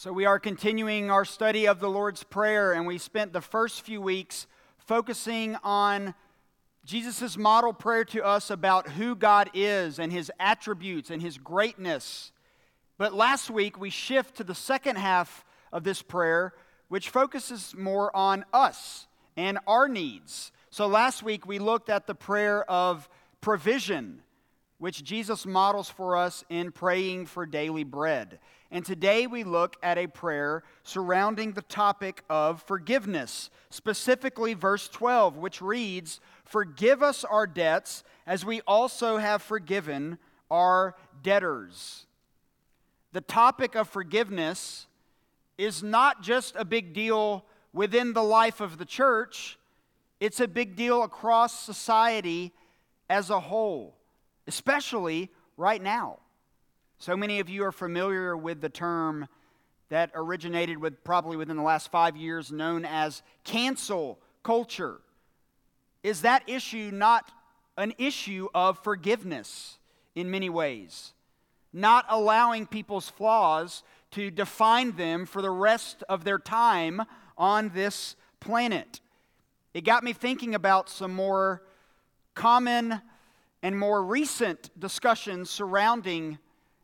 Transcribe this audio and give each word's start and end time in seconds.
So, 0.00 0.12
we 0.12 0.26
are 0.26 0.38
continuing 0.38 1.10
our 1.10 1.24
study 1.24 1.66
of 1.66 1.80
the 1.80 1.90
Lord's 1.90 2.22
Prayer, 2.22 2.72
and 2.72 2.86
we 2.86 2.98
spent 2.98 3.32
the 3.32 3.40
first 3.40 3.82
few 3.82 4.00
weeks 4.00 4.46
focusing 4.76 5.56
on 5.64 6.14
Jesus' 6.84 7.36
model 7.36 7.72
prayer 7.72 8.04
to 8.04 8.24
us 8.24 8.48
about 8.48 8.90
who 8.90 9.16
God 9.16 9.50
is 9.54 9.98
and 9.98 10.12
his 10.12 10.30
attributes 10.38 11.10
and 11.10 11.20
his 11.20 11.36
greatness. 11.36 12.30
But 12.96 13.12
last 13.12 13.50
week, 13.50 13.80
we 13.80 13.90
shift 13.90 14.36
to 14.36 14.44
the 14.44 14.54
second 14.54 14.98
half 14.98 15.44
of 15.72 15.82
this 15.82 16.00
prayer, 16.00 16.54
which 16.86 17.08
focuses 17.08 17.74
more 17.76 18.14
on 18.14 18.44
us 18.52 19.08
and 19.36 19.58
our 19.66 19.88
needs. 19.88 20.52
So, 20.70 20.86
last 20.86 21.24
week, 21.24 21.44
we 21.44 21.58
looked 21.58 21.90
at 21.90 22.06
the 22.06 22.14
prayer 22.14 22.62
of 22.70 23.08
provision, 23.40 24.22
which 24.78 25.02
Jesus 25.02 25.44
models 25.44 25.90
for 25.90 26.16
us 26.16 26.44
in 26.48 26.70
praying 26.70 27.26
for 27.26 27.46
daily 27.46 27.82
bread. 27.82 28.38
And 28.70 28.84
today 28.84 29.26
we 29.26 29.44
look 29.44 29.76
at 29.82 29.96
a 29.96 30.06
prayer 30.06 30.62
surrounding 30.82 31.52
the 31.52 31.62
topic 31.62 32.22
of 32.28 32.62
forgiveness, 32.62 33.48
specifically 33.70 34.52
verse 34.52 34.88
12, 34.88 35.38
which 35.38 35.62
reads, 35.62 36.20
Forgive 36.44 37.02
us 37.02 37.24
our 37.24 37.46
debts 37.46 38.04
as 38.26 38.44
we 38.44 38.60
also 38.62 39.16
have 39.16 39.42
forgiven 39.42 40.18
our 40.50 40.94
debtors. 41.22 42.06
The 43.12 43.22
topic 43.22 43.74
of 43.74 43.88
forgiveness 43.88 44.86
is 45.56 45.82
not 45.82 46.22
just 46.22 46.54
a 46.56 46.64
big 46.64 46.92
deal 46.92 47.46
within 47.72 48.12
the 48.12 48.22
life 48.22 48.60
of 48.60 48.76
the 48.76 48.84
church, 48.84 49.58
it's 50.20 50.40
a 50.40 50.48
big 50.48 50.76
deal 50.76 51.02
across 51.02 51.58
society 51.58 52.52
as 53.08 53.30
a 53.30 53.40
whole, 53.40 53.96
especially 54.46 55.30
right 55.56 55.80
now. 55.80 56.18
So 57.00 57.16
many 57.16 57.38
of 57.38 57.48
you 57.48 57.62
are 57.62 57.70
familiar 57.70 58.36
with 58.36 58.60
the 58.60 58.68
term 58.68 59.28
that 59.88 60.10
originated 60.16 60.78
with 60.78 61.04
probably 61.04 61.36
within 61.36 61.56
the 61.56 61.62
last 61.62 61.92
five 61.92 62.16
years 62.16 62.50
known 62.50 62.84
as 62.84 63.22
cancel 63.44 64.18
culture. 64.42 65.00
Is 66.02 66.22
that 66.22 66.42
issue 66.48 66.90
not 66.92 67.30
an 67.76 67.94
issue 67.98 68.48
of 68.52 68.82
forgiveness 68.82 69.78
in 70.16 70.28
many 70.28 70.50
ways? 70.50 71.12
Not 71.72 72.04
allowing 72.08 72.66
people's 72.66 73.08
flaws 73.08 73.84
to 74.10 74.32
define 74.32 74.96
them 74.96 75.24
for 75.24 75.40
the 75.40 75.50
rest 75.50 76.02
of 76.08 76.24
their 76.24 76.38
time 76.40 77.02
on 77.36 77.68
this 77.68 78.16
planet. 78.40 79.00
It 79.72 79.84
got 79.84 80.02
me 80.02 80.12
thinking 80.12 80.56
about 80.56 80.88
some 80.88 81.14
more 81.14 81.62
common 82.34 83.00
and 83.62 83.78
more 83.78 84.02
recent 84.02 84.70
discussions 84.80 85.48
surrounding 85.48 86.38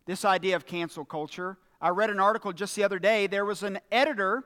this 0.06 0.24
idea 0.24 0.56
of 0.56 0.66
cancel 0.66 1.05
culture. 1.05 1.56
I 1.80 1.91
read 1.91 2.10
an 2.10 2.20
article 2.20 2.52
just 2.52 2.77
the 2.77 2.84
other 2.84 2.98
day. 2.98 3.27
There 3.27 3.44
was 3.44 3.62
an 3.62 3.78
editor 3.91 4.44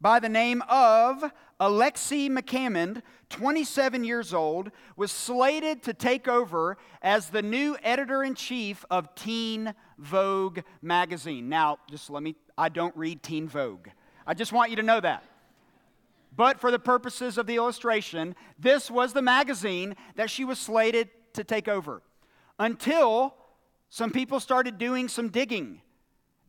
by 0.00 0.20
the 0.20 0.28
name 0.28 0.62
of 0.68 1.24
Alexi 1.60 2.30
McCammond, 2.30 3.02
27 3.30 4.04
years 4.04 4.32
old, 4.32 4.70
was 4.96 5.10
slated 5.10 5.82
to 5.82 5.92
take 5.92 6.28
over 6.28 6.78
as 7.02 7.30
the 7.30 7.42
new 7.42 7.76
editor 7.82 8.22
in 8.22 8.34
chief 8.34 8.84
of 8.90 9.14
Teen 9.16 9.74
Vogue 9.98 10.60
magazine. 10.82 11.48
Now, 11.48 11.78
just 11.90 12.10
let 12.10 12.22
me, 12.22 12.36
I 12.56 12.68
don't 12.68 12.96
read 12.96 13.22
Teen 13.24 13.48
Vogue. 13.48 13.88
I 14.26 14.34
just 14.34 14.52
want 14.52 14.70
you 14.70 14.76
to 14.76 14.82
know 14.82 15.00
that. 15.00 15.24
But 16.36 16.60
for 16.60 16.70
the 16.70 16.78
purposes 16.78 17.36
of 17.36 17.46
the 17.46 17.56
illustration, 17.56 18.36
this 18.58 18.88
was 18.88 19.12
the 19.12 19.22
magazine 19.22 19.96
that 20.14 20.30
she 20.30 20.44
was 20.44 20.60
slated 20.60 21.08
to 21.32 21.42
take 21.42 21.66
over 21.66 22.02
until 22.60 23.34
some 23.90 24.10
people 24.10 24.40
started 24.40 24.78
doing 24.78 25.08
some 25.08 25.28
digging. 25.28 25.80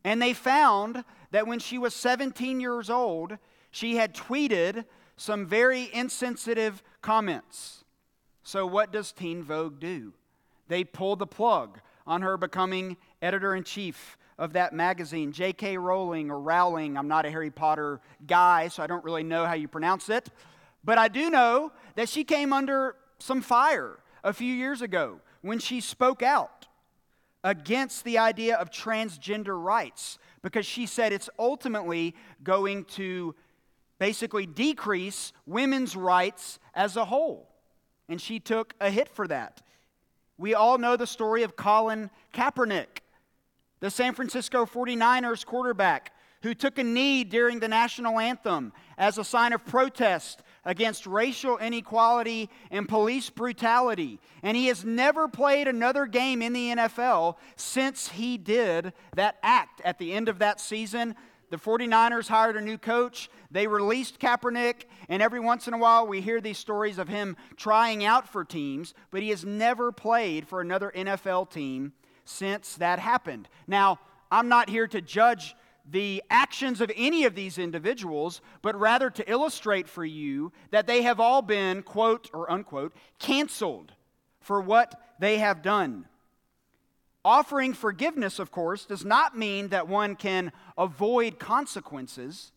And 0.04 0.20
they 0.20 0.32
found 0.32 1.04
that 1.30 1.46
when 1.46 1.58
she 1.58 1.78
was 1.78 1.94
17 1.94 2.60
years 2.60 2.90
old, 2.90 3.36
she 3.70 3.96
had 3.96 4.14
tweeted 4.14 4.84
some 5.16 5.46
very 5.46 5.90
insensitive 5.92 6.82
comments. 7.02 7.84
So, 8.42 8.66
what 8.66 8.90
does 8.90 9.12
Teen 9.12 9.42
Vogue 9.42 9.78
do? 9.78 10.14
They 10.68 10.84
pull 10.84 11.16
the 11.16 11.26
plug 11.26 11.80
on 12.06 12.22
her 12.22 12.36
becoming 12.36 12.96
editor 13.20 13.54
in 13.54 13.64
chief 13.64 14.16
of 14.38 14.54
that 14.54 14.72
magazine. 14.72 15.32
J.K. 15.32 15.76
Rowling 15.76 16.30
or 16.30 16.40
Rowling, 16.40 16.96
I'm 16.96 17.08
not 17.08 17.26
a 17.26 17.30
Harry 17.30 17.50
Potter 17.50 18.00
guy, 18.26 18.68
so 18.68 18.82
I 18.82 18.86
don't 18.86 19.04
really 19.04 19.22
know 19.22 19.44
how 19.44 19.52
you 19.52 19.68
pronounce 19.68 20.08
it. 20.08 20.30
But 20.82 20.96
I 20.96 21.08
do 21.08 21.28
know 21.28 21.72
that 21.96 22.08
she 22.08 22.24
came 22.24 22.52
under 22.52 22.96
some 23.18 23.42
fire 23.42 23.98
a 24.24 24.32
few 24.32 24.52
years 24.54 24.80
ago 24.80 25.20
when 25.42 25.58
she 25.58 25.80
spoke 25.80 26.22
out 26.22 26.59
against 27.42 28.04
the 28.04 28.18
idea 28.18 28.56
of 28.56 28.70
transgender 28.70 29.62
rights 29.62 30.18
because 30.42 30.66
she 30.66 30.86
said 30.86 31.12
it's 31.12 31.30
ultimately 31.38 32.14
going 32.42 32.84
to 32.84 33.34
basically 33.98 34.46
decrease 34.46 35.32
women's 35.46 35.96
rights 35.96 36.58
as 36.74 36.96
a 36.96 37.04
whole. 37.04 37.48
And 38.08 38.20
she 38.20 38.40
took 38.40 38.74
a 38.80 38.90
hit 38.90 39.08
for 39.08 39.28
that. 39.28 39.62
We 40.38 40.54
all 40.54 40.78
know 40.78 40.96
the 40.96 41.06
story 41.06 41.42
of 41.42 41.56
Colin 41.56 42.10
Kaepernick, 42.32 43.00
the 43.80 43.90
San 43.90 44.14
Francisco 44.14 44.64
49ers 44.64 45.44
quarterback 45.44 46.12
who 46.42 46.54
took 46.54 46.78
a 46.78 46.84
knee 46.84 47.24
during 47.24 47.60
the 47.60 47.68
national 47.68 48.18
anthem 48.18 48.72
as 48.96 49.18
a 49.18 49.24
sign 49.24 49.52
of 49.52 49.64
protest 49.64 50.42
against 50.64 51.06
racial 51.06 51.58
inequality 51.58 52.50
and 52.70 52.88
police 52.88 53.30
brutality. 53.30 54.20
And 54.42 54.56
he 54.56 54.66
has 54.66 54.84
never 54.84 55.28
played 55.28 55.68
another 55.68 56.06
game 56.06 56.42
in 56.42 56.52
the 56.52 56.70
NFL 56.70 57.36
since 57.56 58.08
he 58.08 58.38
did 58.38 58.92
that 59.16 59.38
act 59.42 59.80
at 59.84 59.98
the 59.98 60.12
end 60.12 60.28
of 60.28 60.38
that 60.40 60.60
season. 60.60 61.14
The 61.50 61.56
49ers 61.56 62.28
hired 62.28 62.56
a 62.56 62.60
new 62.60 62.78
coach. 62.78 63.28
They 63.50 63.66
released 63.66 64.20
Kaepernick, 64.20 64.84
and 65.08 65.20
every 65.20 65.40
once 65.40 65.66
in 65.66 65.74
a 65.74 65.78
while 65.78 66.06
we 66.06 66.20
hear 66.20 66.40
these 66.40 66.58
stories 66.58 66.98
of 66.98 67.08
him 67.08 67.36
trying 67.56 68.04
out 68.04 68.28
for 68.28 68.44
teams, 68.44 68.94
but 69.10 69.22
he 69.22 69.30
has 69.30 69.44
never 69.44 69.90
played 69.90 70.46
for 70.46 70.60
another 70.60 70.92
NFL 70.94 71.50
team 71.50 71.92
since 72.24 72.76
that 72.76 73.00
happened. 73.00 73.48
Now, 73.66 73.98
I'm 74.30 74.48
not 74.48 74.70
here 74.70 74.86
to 74.86 75.00
judge 75.00 75.56
the 75.90 76.22
actions 76.30 76.80
of 76.80 76.90
any 76.96 77.24
of 77.24 77.34
these 77.34 77.58
individuals, 77.58 78.40
but 78.62 78.78
rather 78.78 79.10
to 79.10 79.30
illustrate 79.30 79.88
for 79.88 80.04
you 80.04 80.52
that 80.70 80.86
they 80.86 81.02
have 81.02 81.20
all 81.20 81.42
been, 81.42 81.82
quote 81.82 82.30
or 82.32 82.50
unquote, 82.50 82.92
canceled 83.18 83.92
for 84.40 84.60
what 84.60 85.00
they 85.18 85.38
have 85.38 85.62
done. 85.62 86.06
Offering 87.24 87.74
forgiveness, 87.74 88.38
of 88.38 88.50
course, 88.50 88.86
does 88.86 89.04
not 89.04 89.36
mean 89.36 89.68
that 89.68 89.88
one 89.88 90.16
can 90.16 90.52
avoid 90.78 91.38
consequences. 91.38 92.52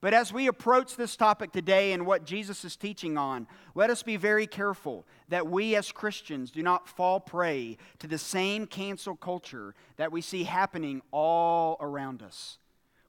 But 0.00 0.14
as 0.14 0.32
we 0.32 0.46
approach 0.46 0.96
this 0.96 1.16
topic 1.16 1.52
today 1.52 1.92
and 1.92 2.06
what 2.06 2.24
Jesus 2.24 2.64
is 2.64 2.76
teaching 2.76 3.18
on, 3.18 3.48
let 3.74 3.90
us 3.90 4.02
be 4.02 4.16
very 4.16 4.46
careful 4.46 5.04
that 5.28 5.48
we 5.48 5.74
as 5.74 5.90
Christians 5.90 6.50
do 6.50 6.62
not 6.62 6.88
fall 6.88 7.18
prey 7.18 7.78
to 7.98 8.06
the 8.06 8.18
same 8.18 8.66
cancel 8.66 9.16
culture 9.16 9.74
that 9.96 10.12
we 10.12 10.20
see 10.20 10.44
happening 10.44 11.02
all 11.10 11.76
around 11.80 12.22
us. 12.22 12.58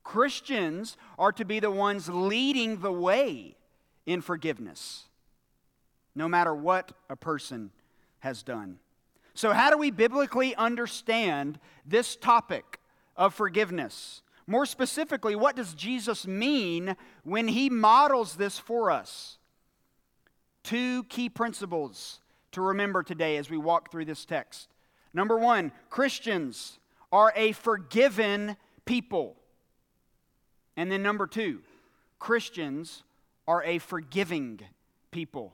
Christians 0.03 0.97
are 1.17 1.31
to 1.33 1.45
be 1.45 1.59
the 1.59 1.71
ones 1.71 2.09
leading 2.09 2.79
the 2.81 2.91
way 2.91 3.55
in 4.05 4.21
forgiveness, 4.21 5.05
no 6.15 6.27
matter 6.27 6.53
what 6.53 6.91
a 7.09 7.15
person 7.15 7.71
has 8.19 8.43
done. 8.43 8.79
So, 9.33 9.53
how 9.53 9.69
do 9.69 9.77
we 9.77 9.91
biblically 9.91 10.55
understand 10.55 11.59
this 11.85 12.15
topic 12.15 12.79
of 13.15 13.33
forgiveness? 13.33 14.21
More 14.47 14.65
specifically, 14.65 15.35
what 15.35 15.55
does 15.55 15.75
Jesus 15.75 16.25
mean 16.25 16.95
when 17.23 17.47
he 17.47 17.69
models 17.69 18.35
this 18.35 18.57
for 18.57 18.89
us? 18.89 19.37
Two 20.63 21.03
key 21.03 21.29
principles 21.29 22.19
to 22.51 22.61
remember 22.61 23.03
today 23.03 23.37
as 23.37 23.49
we 23.49 23.57
walk 23.57 23.91
through 23.91 24.05
this 24.05 24.25
text. 24.25 24.69
Number 25.13 25.37
one, 25.37 25.71
Christians 25.89 26.79
are 27.11 27.31
a 27.35 27.51
forgiven 27.51 28.57
people. 28.85 29.38
And 30.79 30.89
then, 30.89 31.03
number 31.03 31.27
two, 31.27 31.59
Christians 32.19 33.03
are 33.45 33.61
a 33.65 33.79
forgiving 33.79 34.61
people. 35.11 35.53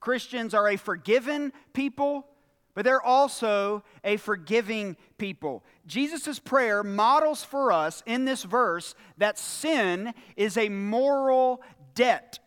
Christians 0.00 0.52
are 0.52 0.68
a 0.68 0.76
forgiven 0.76 1.50
people, 1.72 2.26
but 2.74 2.84
they're 2.84 3.00
also 3.00 3.82
a 4.04 4.18
forgiving 4.18 4.98
people. 5.16 5.64
Jesus' 5.86 6.38
prayer 6.38 6.82
models 6.84 7.42
for 7.42 7.72
us 7.72 8.02
in 8.04 8.26
this 8.26 8.42
verse 8.42 8.94
that 9.16 9.38
sin 9.38 10.12
is 10.36 10.58
a 10.58 10.68
moral 10.68 11.62
debt. 11.94 12.38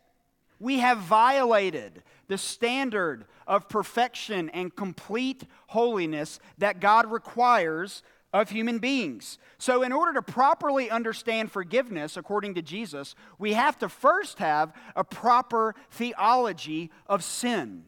We 0.60 0.78
have 0.78 0.98
violated 0.98 2.04
the 2.28 2.38
standard 2.38 3.24
of 3.44 3.68
perfection 3.68 4.50
and 4.50 4.76
complete 4.76 5.42
holiness 5.66 6.38
that 6.58 6.78
God 6.78 7.10
requires 7.10 8.04
of 8.32 8.50
human 8.50 8.78
beings. 8.78 9.38
So, 9.58 9.82
in 9.82 9.92
order 9.92 10.12
to 10.14 10.22
properly 10.22 10.90
understand 10.90 11.50
forgiveness, 11.50 12.16
according 12.16 12.54
to 12.54 12.62
Jesus, 12.62 13.14
we 13.38 13.54
have 13.54 13.78
to 13.78 13.88
first 13.88 14.38
have 14.38 14.72
a 14.94 15.04
proper 15.04 15.74
theology 15.90 16.90
of 17.06 17.24
sin. 17.24 17.84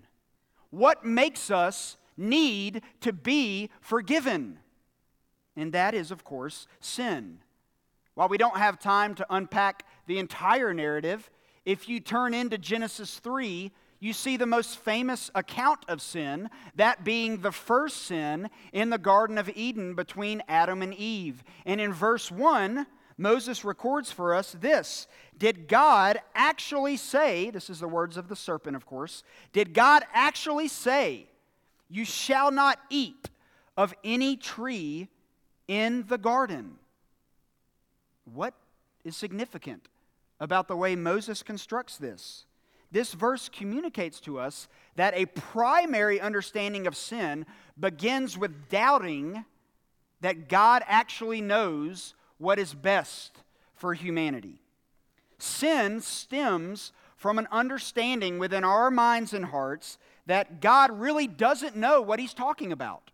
What 0.71 1.05
makes 1.05 1.51
us 1.51 1.97
need 2.17 2.83
to 3.01 3.13
be 3.13 3.71
forgiven? 3.81 4.59
And 5.57 5.73
that 5.73 5.95
is, 5.95 6.11
of 6.11 6.25
course, 6.25 6.67
sin. 6.81 7.39
While 8.15 8.29
we 8.29 8.39
don't 8.39 8.57
have 8.57 8.79
time 8.79 9.15
to 9.17 9.27
unpack 9.31 9.85
the 10.07 10.19
entire 10.19 10.73
narrative, 10.73 11.31
if 11.65 11.89
you 11.89 12.01
turn 12.01 12.35
into 12.35 12.57
Genesis 12.57 13.19
3, 13.19 13.71
you 14.01 14.15
see 14.15 14.39
the 14.39 14.47
most 14.47 14.79
famous 14.79 15.31
account 15.35 15.85
of 15.87 16.01
sin, 16.01 16.49
that 16.75 17.05
being 17.05 17.43
the 17.43 17.53
first 17.53 17.99
sin 17.99 18.49
in 18.73 18.89
the 18.89 18.99
Garden 18.99 19.37
of 19.37 19.51
Eden 19.55 19.95
between 19.95 20.43
Adam 20.49 20.81
and 20.81 20.95
Eve. 20.95 21.45
And 21.67 21.81
in 21.81 21.93
verse 21.93 22.31
1, 22.31 22.87
Moses 23.19 23.63
records 23.63 24.11
for 24.11 24.35
us 24.35 24.57
this 24.59 25.07
Did 25.37 25.69
God 25.69 26.19
actually 26.35 26.97
say, 26.97 27.51
this 27.51 27.69
is 27.69 27.81
the 27.81 27.89
words 27.89 28.17
of 28.17 28.29
the 28.29 28.37
serpent, 28.37 28.75
of 28.75 28.87
course, 28.87 29.23
did 29.53 29.75
God 29.75 30.03
actually 30.15 30.69
say, 30.69 31.29
You 31.91 32.07
shall 32.07 32.51
not 32.51 32.81
eat 32.89 33.29
of 33.77 33.95
any 34.03 34.37
tree 34.37 35.09
in 35.69 36.07
the 36.09 36.19
garden? 36.19 36.79
What 38.25 38.55
is 39.05 39.15
significant 39.15 39.89
about 40.41 40.69
the 40.69 40.77
way 40.77 40.97
Moses 40.97 41.43
constructs 41.43 41.99
this? 41.99 42.47
This 42.93 43.13
verse 43.13 43.49
communicates 43.49 44.21
to 44.21 44.39
us 44.39 44.69
that 44.97 45.15
a 45.15 45.27
primary 45.27 46.21
understanding 46.21 46.87
of 46.87 46.97
sin 46.97 47.47
begins 47.79 48.37
with 48.37 48.69
doubting 48.69 49.45
that 50.21 50.49
God 50.49 50.83
actually 50.87 51.41
knows 51.41 52.15
what 52.39 52.59
is 52.59 52.75
best 52.75 53.43
for 53.75 53.95
humanity. 53.95 54.61
Sin 55.39 56.01
stems 56.01 56.93
from 57.17 57.39
an 57.39 57.49
understanding 57.51 58.39
within 58.39 58.65
our 58.65 58.91
minds 58.91 59.33
and 59.33 59.45
hearts 59.47 59.99
that 60.27 60.61
God 60.61 60.91
really 60.99 61.27
doesn't 61.27 61.77
know 61.77 62.01
what 62.01 62.19
he's 62.19 62.35
talking 62.35 62.73
about. 62.73 63.11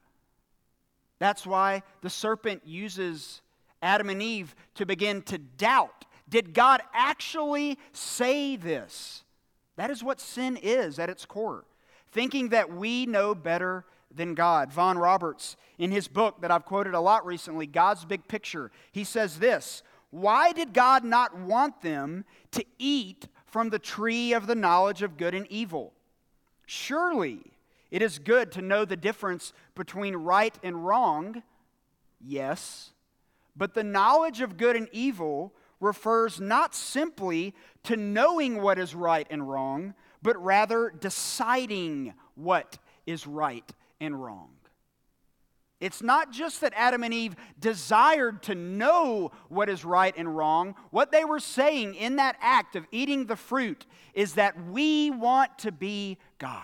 That's 1.18 1.46
why 1.46 1.82
the 2.02 2.10
serpent 2.10 2.62
uses 2.66 3.40
Adam 3.82 4.10
and 4.10 4.22
Eve 4.22 4.54
to 4.74 4.86
begin 4.86 5.22
to 5.22 5.38
doubt 5.38 6.04
did 6.28 6.54
God 6.54 6.82
actually 6.92 7.78
say 7.92 8.56
this? 8.56 9.22
That 9.76 9.90
is 9.90 10.02
what 10.02 10.20
sin 10.20 10.58
is 10.60 10.98
at 10.98 11.10
its 11.10 11.24
core. 11.24 11.64
Thinking 12.10 12.48
that 12.50 12.72
we 12.72 13.06
know 13.06 13.34
better 13.34 13.84
than 14.14 14.34
God. 14.34 14.72
Vaughan 14.72 14.98
Roberts, 14.98 15.56
in 15.78 15.90
his 15.90 16.08
book 16.08 16.40
that 16.40 16.50
I've 16.50 16.64
quoted 16.64 16.94
a 16.94 17.00
lot 17.00 17.26
recently, 17.26 17.66
God's 17.66 18.04
Big 18.04 18.26
Picture, 18.26 18.70
he 18.92 19.04
says 19.04 19.38
this 19.38 19.82
Why 20.10 20.52
did 20.52 20.72
God 20.72 21.04
not 21.04 21.38
want 21.38 21.82
them 21.82 22.24
to 22.52 22.64
eat 22.78 23.28
from 23.44 23.70
the 23.70 23.78
tree 23.78 24.32
of 24.32 24.46
the 24.46 24.54
knowledge 24.54 25.02
of 25.02 25.16
good 25.16 25.34
and 25.34 25.46
evil? 25.48 25.92
Surely 26.66 27.40
it 27.90 28.02
is 28.02 28.18
good 28.18 28.50
to 28.52 28.62
know 28.62 28.84
the 28.84 28.96
difference 28.96 29.52
between 29.74 30.16
right 30.16 30.56
and 30.62 30.86
wrong, 30.86 31.42
yes, 32.20 32.92
but 33.56 33.74
the 33.74 33.84
knowledge 33.84 34.40
of 34.40 34.56
good 34.56 34.76
and 34.76 34.88
evil 34.92 35.52
refers 35.80 36.40
not 36.40 36.74
simply 36.74 37.54
to 37.84 37.96
knowing 37.96 38.62
what 38.62 38.78
is 38.78 38.94
right 38.94 39.26
and 39.30 39.48
wrong, 39.48 39.94
but 40.22 40.42
rather 40.42 40.90
deciding 40.90 42.14
what 42.34 42.78
is 43.06 43.26
right 43.26 43.70
and 44.00 44.22
wrong. 44.22 44.50
It's 45.78 46.02
not 46.02 46.32
just 46.32 46.62
that 46.62 46.72
Adam 46.74 47.04
and 47.04 47.12
Eve 47.12 47.36
desired 47.60 48.42
to 48.44 48.54
know 48.54 49.30
what 49.48 49.68
is 49.68 49.84
right 49.84 50.14
and 50.16 50.34
wrong. 50.34 50.74
What 50.90 51.12
they 51.12 51.24
were 51.24 51.40
saying 51.40 51.94
in 51.96 52.16
that 52.16 52.36
act 52.40 52.76
of 52.76 52.86
eating 52.90 53.26
the 53.26 53.36
fruit 53.36 53.84
is 54.14 54.34
that 54.34 54.58
we 54.68 55.10
want 55.10 55.58
to 55.58 55.72
be 55.72 56.16
God. 56.38 56.62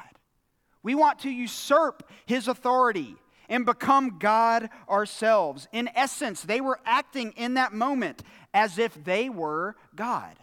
We 0.83 0.95
want 0.95 1.21
to 1.21 1.31
usurp 1.31 2.09
his 2.25 2.49
authority 2.49 3.17
and 3.53 3.67
become 3.67 4.19
God 4.19 4.71
ourselves. 4.89 5.69
In 5.73 5.91
essence, 5.95 6.41
they 6.41 6.61
were 6.61 6.81
acting 6.87 7.33
in 7.37 7.55
that 7.55 7.75
moment 7.75 8.23
as 8.55 8.79
if 8.79 9.05
they 9.05 9.29
were 9.29 9.77
God. 9.95 10.37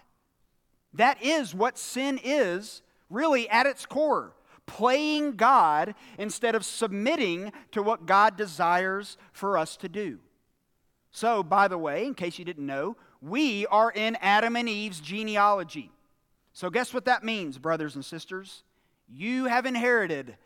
That 0.94 1.22
is 1.22 1.56
what 1.56 1.80
sin 1.80 2.20
is, 2.24 2.84
really, 3.10 3.50
at 3.50 3.66
its 3.66 3.86
core 3.86 4.34
playing 4.68 5.32
God 5.32 5.96
instead 6.20 6.54
of 6.54 6.64
submitting 6.64 7.52
to 7.72 7.82
what 7.82 8.06
God 8.06 8.38
desires 8.38 9.18
for 9.32 9.58
us 9.58 9.76
to 9.78 9.90
do. 9.90 10.20
So, 11.12 11.42
by 11.42 11.68
the 11.68 11.78
way, 11.78 12.06
in 12.06 12.14
case 12.14 12.38
you 12.38 12.46
didn't 12.46 12.68
know, 12.68 12.96
we 13.20 13.66
are 13.66 13.92
in 13.92 14.16
Adam 14.22 14.56
and 14.56 14.70
Eve's 14.70 15.00
genealogy. 15.00 15.90
So, 16.54 16.70
guess 16.70 16.94
what 16.94 17.06
that 17.06 17.24
means, 17.24 17.58
brothers 17.58 17.96
and 17.96 18.06
sisters? 18.06 18.62
You 19.08 19.46
have 19.46 19.66
inherited 19.66 20.38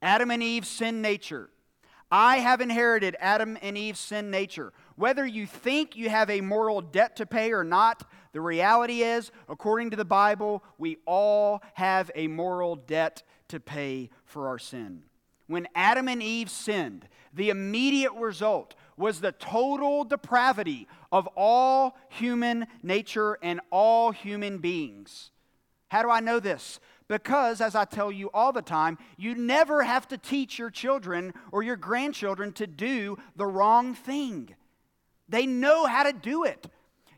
Adam 0.00 0.30
and 0.30 0.44
Eve's 0.44 0.68
sin 0.68 1.02
nature. 1.02 1.50
I 2.14 2.40
have 2.40 2.60
inherited 2.60 3.16
Adam 3.18 3.56
and 3.62 3.78
Eve's 3.78 3.98
sin 3.98 4.30
nature. 4.30 4.74
Whether 4.96 5.24
you 5.24 5.46
think 5.46 5.96
you 5.96 6.10
have 6.10 6.28
a 6.28 6.42
moral 6.42 6.82
debt 6.82 7.16
to 7.16 7.24
pay 7.24 7.54
or 7.54 7.64
not, 7.64 8.06
the 8.32 8.42
reality 8.42 9.00
is, 9.00 9.32
according 9.48 9.88
to 9.90 9.96
the 9.96 10.04
Bible, 10.04 10.62
we 10.76 10.98
all 11.06 11.62
have 11.72 12.10
a 12.14 12.26
moral 12.26 12.76
debt 12.76 13.22
to 13.48 13.58
pay 13.58 14.10
for 14.26 14.48
our 14.48 14.58
sin. 14.58 15.04
When 15.46 15.66
Adam 15.74 16.06
and 16.06 16.22
Eve 16.22 16.50
sinned, 16.50 17.08
the 17.32 17.48
immediate 17.48 18.12
result 18.12 18.74
was 18.98 19.20
the 19.20 19.32
total 19.32 20.04
depravity 20.04 20.88
of 21.10 21.26
all 21.34 21.96
human 22.10 22.66
nature 22.82 23.38
and 23.42 23.58
all 23.70 24.10
human 24.10 24.58
beings. 24.58 25.30
How 25.88 26.02
do 26.02 26.10
I 26.10 26.20
know 26.20 26.40
this? 26.40 26.78
Because, 27.12 27.60
as 27.60 27.74
I 27.74 27.84
tell 27.84 28.10
you 28.10 28.30
all 28.32 28.52
the 28.52 28.62
time, 28.62 28.96
you 29.18 29.34
never 29.34 29.82
have 29.82 30.08
to 30.08 30.16
teach 30.16 30.58
your 30.58 30.70
children 30.70 31.34
or 31.52 31.62
your 31.62 31.76
grandchildren 31.76 32.54
to 32.54 32.66
do 32.66 33.18
the 33.36 33.44
wrong 33.44 33.94
thing. 33.94 34.54
They 35.28 35.44
know 35.44 35.84
how 35.84 36.04
to 36.04 36.14
do 36.14 36.44
it. 36.44 36.68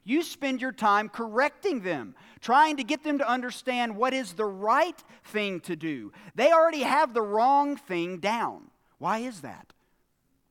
You 0.02 0.24
spend 0.24 0.60
your 0.60 0.72
time 0.72 1.08
correcting 1.08 1.82
them, 1.82 2.16
trying 2.40 2.78
to 2.78 2.82
get 2.82 3.04
them 3.04 3.18
to 3.18 3.30
understand 3.30 3.94
what 3.94 4.12
is 4.12 4.32
the 4.32 4.44
right 4.44 5.00
thing 5.26 5.60
to 5.60 5.76
do. 5.76 6.10
They 6.34 6.50
already 6.50 6.82
have 6.82 7.14
the 7.14 7.22
wrong 7.22 7.76
thing 7.76 8.18
down. 8.18 8.72
Why 8.98 9.18
is 9.18 9.42
that? 9.42 9.74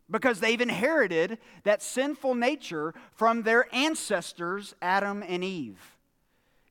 Because 0.10 0.40
they've 0.40 0.62
inherited 0.62 1.38
that 1.66 1.84
sinful 1.84 2.36
nature 2.36 2.94
from 3.12 3.42
their 3.42 3.68
ancestors, 3.76 4.74
Adam 4.82 5.22
and 5.28 5.44
Eve. 5.44 5.98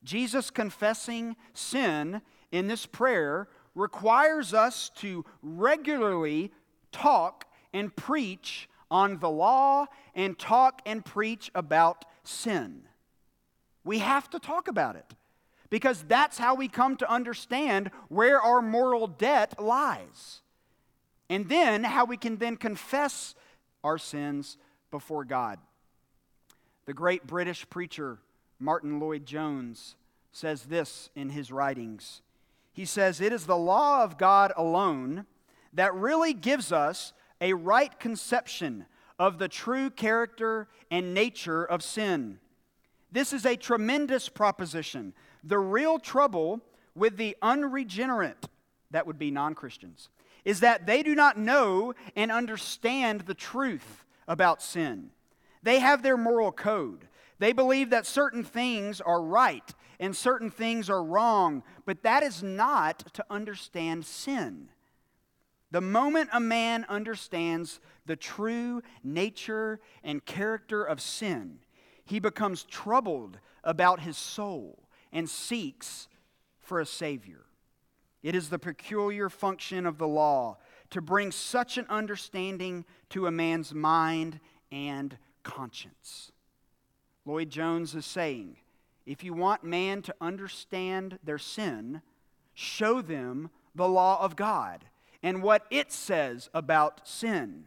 Jesus 0.02 0.48
confessing 0.48 1.36
sin 1.52 2.22
in 2.52 2.68
this 2.68 2.86
prayer 2.86 3.48
requires 3.74 4.54
us 4.54 4.90
to 4.96 5.24
regularly 5.42 6.52
talk 6.92 7.46
and 7.72 7.94
preach 7.96 8.68
on 8.90 9.18
the 9.18 9.30
law 9.30 9.86
and 10.14 10.38
talk 10.38 10.82
and 10.84 11.04
preach 11.04 11.50
about 11.54 12.04
sin. 12.22 12.82
We 13.84 13.98
have 13.98 14.30
to 14.30 14.38
talk 14.38 14.68
about 14.68 14.96
it 14.96 15.14
because 15.70 16.04
that's 16.06 16.36
how 16.36 16.54
we 16.54 16.68
come 16.68 16.96
to 16.96 17.10
understand 17.10 17.90
where 18.08 18.40
our 18.40 18.60
moral 18.60 19.06
debt 19.06 19.60
lies. 19.60 20.42
And 21.30 21.48
then 21.48 21.82
how 21.82 22.04
we 22.04 22.18
can 22.18 22.36
then 22.36 22.56
confess 22.56 23.34
our 23.82 23.96
sins 23.96 24.58
before 24.90 25.24
God. 25.24 25.58
The 26.84 26.92
great 26.92 27.26
British 27.26 27.68
preacher 27.70 28.18
Martyn 28.60 29.00
Lloyd-Jones 29.00 29.96
says 30.30 30.64
this 30.64 31.08
in 31.16 31.30
his 31.30 31.50
writings 31.50 32.20
he 32.72 32.84
says, 32.84 33.20
It 33.20 33.32
is 33.32 33.46
the 33.46 33.56
law 33.56 34.02
of 34.02 34.18
God 34.18 34.52
alone 34.56 35.26
that 35.72 35.94
really 35.94 36.32
gives 36.32 36.72
us 36.72 37.12
a 37.40 37.52
right 37.52 37.98
conception 37.98 38.86
of 39.18 39.38
the 39.38 39.48
true 39.48 39.90
character 39.90 40.68
and 40.90 41.14
nature 41.14 41.64
of 41.64 41.82
sin. 41.82 42.38
This 43.10 43.32
is 43.32 43.44
a 43.44 43.56
tremendous 43.56 44.28
proposition. 44.28 45.12
The 45.44 45.58
real 45.58 45.98
trouble 45.98 46.60
with 46.94 47.16
the 47.16 47.36
unregenerate, 47.42 48.48
that 48.90 49.06
would 49.06 49.18
be 49.18 49.30
non 49.30 49.54
Christians, 49.54 50.08
is 50.44 50.60
that 50.60 50.86
they 50.86 51.02
do 51.02 51.14
not 51.14 51.38
know 51.38 51.94
and 52.16 52.32
understand 52.32 53.22
the 53.22 53.34
truth 53.34 54.04
about 54.26 54.62
sin. 54.62 55.10
They 55.62 55.78
have 55.78 56.02
their 56.02 56.16
moral 56.16 56.52
code. 56.52 57.06
They 57.38 57.52
believe 57.52 57.90
that 57.90 58.06
certain 58.06 58.44
things 58.44 59.00
are 59.00 59.22
right 59.22 59.68
and 60.02 60.16
certain 60.16 60.50
things 60.50 60.90
are 60.90 61.04
wrong, 61.04 61.62
but 61.86 62.02
that 62.02 62.24
is 62.24 62.42
not 62.42 63.14
to 63.14 63.24
understand 63.30 64.04
sin. 64.04 64.68
The 65.70 65.80
moment 65.80 66.28
a 66.32 66.40
man 66.40 66.84
understands 66.88 67.78
the 68.04 68.16
true 68.16 68.82
nature 69.04 69.78
and 70.02 70.24
character 70.24 70.82
of 70.82 71.00
sin, 71.00 71.60
he 72.04 72.18
becomes 72.18 72.64
troubled 72.64 73.38
about 73.62 74.00
his 74.00 74.16
soul 74.16 74.88
and 75.12 75.30
seeks 75.30 76.08
for 76.58 76.80
a 76.80 76.86
Savior. 76.86 77.44
It 78.24 78.34
is 78.34 78.50
the 78.50 78.58
peculiar 78.58 79.30
function 79.30 79.86
of 79.86 79.98
the 79.98 80.08
law 80.08 80.58
to 80.90 81.00
bring 81.00 81.30
such 81.30 81.78
an 81.78 81.86
understanding 81.88 82.84
to 83.10 83.28
a 83.28 83.30
man's 83.30 83.72
mind 83.72 84.40
and 84.72 85.16
conscience. 85.44 86.32
Lloyd-Jones 87.24 87.94
is 87.94 88.04
saying 88.04 88.56
if 89.06 89.24
you 89.24 89.34
want 89.34 89.64
man 89.64 90.02
to 90.02 90.14
understand 90.20 91.18
their 91.24 91.38
sin, 91.38 92.02
show 92.54 93.02
them 93.02 93.50
the 93.74 93.88
law 93.88 94.22
of 94.22 94.36
God 94.36 94.84
and 95.22 95.42
what 95.42 95.66
it 95.70 95.92
says 95.92 96.50
about 96.52 97.06
sin. 97.06 97.66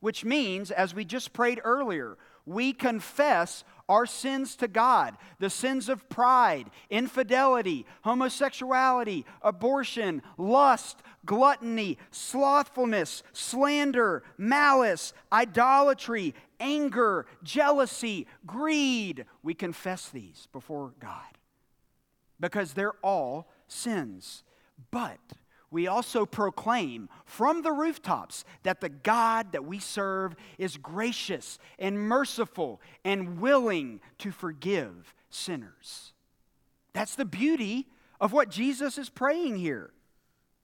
Which 0.00 0.24
means, 0.24 0.70
as 0.70 0.94
we 0.94 1.04
just 1.04 1.32
prayed 1.32 1.60
earlier, 1.62 2.16
we 2.46 2.72
confess 2.72 3.64
our 3.90 4.06
sins 4.06 4.54
to 4.54 4.68
God 4.68 5.18
the 5.40 5.50
sins 5.50 5.88
of 5.88 6.08
pride, 6.08 6.70
infidelity, 6.90 7.84
homosexuality, 8.04 9.24
abortion, 9.42 10.22
lust, 10.38 11.02
gluttony, 11.26 11.98
slothfulness, 12.12 13.24
slander, 13.32 14.22
malice, 14.38 15.12
idolatry, 15.32 16.34
anger, 16.60 17.26
jealousy, 17.42 18.28
greed. 18.46 19.26
We 19.42 19.54
confess 19.54 20.08
these 20.08 20.46
before 20.52 20.92
God 21.00 21.38
because 22.38 22.74
they're 22.74 22.96
all 23.02 23.50
sins. 23.66 24.44
But 24.92 25.18
we 25.70 25.86
also 25.86 26.26
proclaim 26.26 27.08
from 27.24 27.62
the 27.62 27.72
rooftops 27.72 28.44
that 28.64 28.80
the 28.80 28.88
God 28.88 29.52
that 29.52 29.64
we 29.64 29.78
serve 29.78 30.34
is 30.58 30.76
gracious 30.76 31.58
and 31.78 31.98
merciful 31.98 32.80
and 33.04 33.40
willing 33.40 34.00
to 34.18 34.32
forgive 34.32 35.14
sinners. 35.30 36.12
That's 36.92 37.14
the 37.14 37.24
beauty 37.24 37.86
of 38.20 38.32
what 38.32 38.50
Jesus 38.50 38.98
is 38.98 39.08
praying 39.08 39.56
here. 39.56 39.92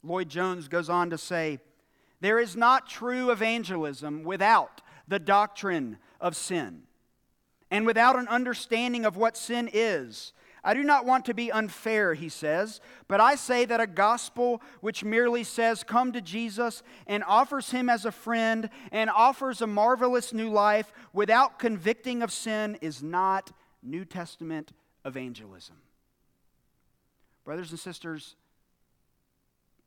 Lloyd 0.02 0.28
Jones 0.28 0.68
goes 0.68 0.90
on 0.90 1.10
to 1.10 1.18
say, 1.18 1.60
There 2.20 2.38
is 2.38 2.56
not 2.56 2.88
true 2.88 3.30
evangelism 3.30 4.24
without 4.24 4.82
the 5.06 5.18
doctrine 5.20 5.98
of 6.20 6.36
sin 6.36 6.82
and 7.70 7.86
without 7.86 8.16
an 8.16 8.28
understanding 8.28 9.04
of 9.04 9.16
what 9.16 9.36
sin 9.36 9.68
is 9.72 10.32
I 10.66 10.74
do 10.74 10.82
not 10.82 11.06
want 11.06 11.26
to 11.26 11.34
be 11.34 11.52
unfair, 11.52 12.14
he 12.14 12.28
says, 12.28 12.80
but 13.06 13.20
I 13.20 13.36
say 13.36 13.66
that 13.66 13.80
a 13.80 13.86
gospel 13.86 14.60
which 14.80 15.04
merely 15.04 15.44
says, 15.44 15.84
Come 15.84 16.10
to 16.10 16.20
Jesus, 16.20 16.82
and 17.06 17.22
offers 17.22 17.70
him 17.70 17.88
as 17.88 18.04
a 18.04 18.10
friend, 18.10 18.68
and 18.90 19.08
offers 19.08 19.62
a 19.62 19.68
marvelous 19.68 20.32
new 20.32 20.50
life 20.50 20.92
without 21.12 21.60
convicting 21.60 22.20
of 22.20 22.32
sin 22.32 22.78
is 22.80 23.00
not 23.00 23.52
New 23.80 24.04
Testament 24.04 24.72
evangelism. 25.04 25.76
Brothers 27.44 27.70
and 27.70 27.78
sisters, 27.78 28.34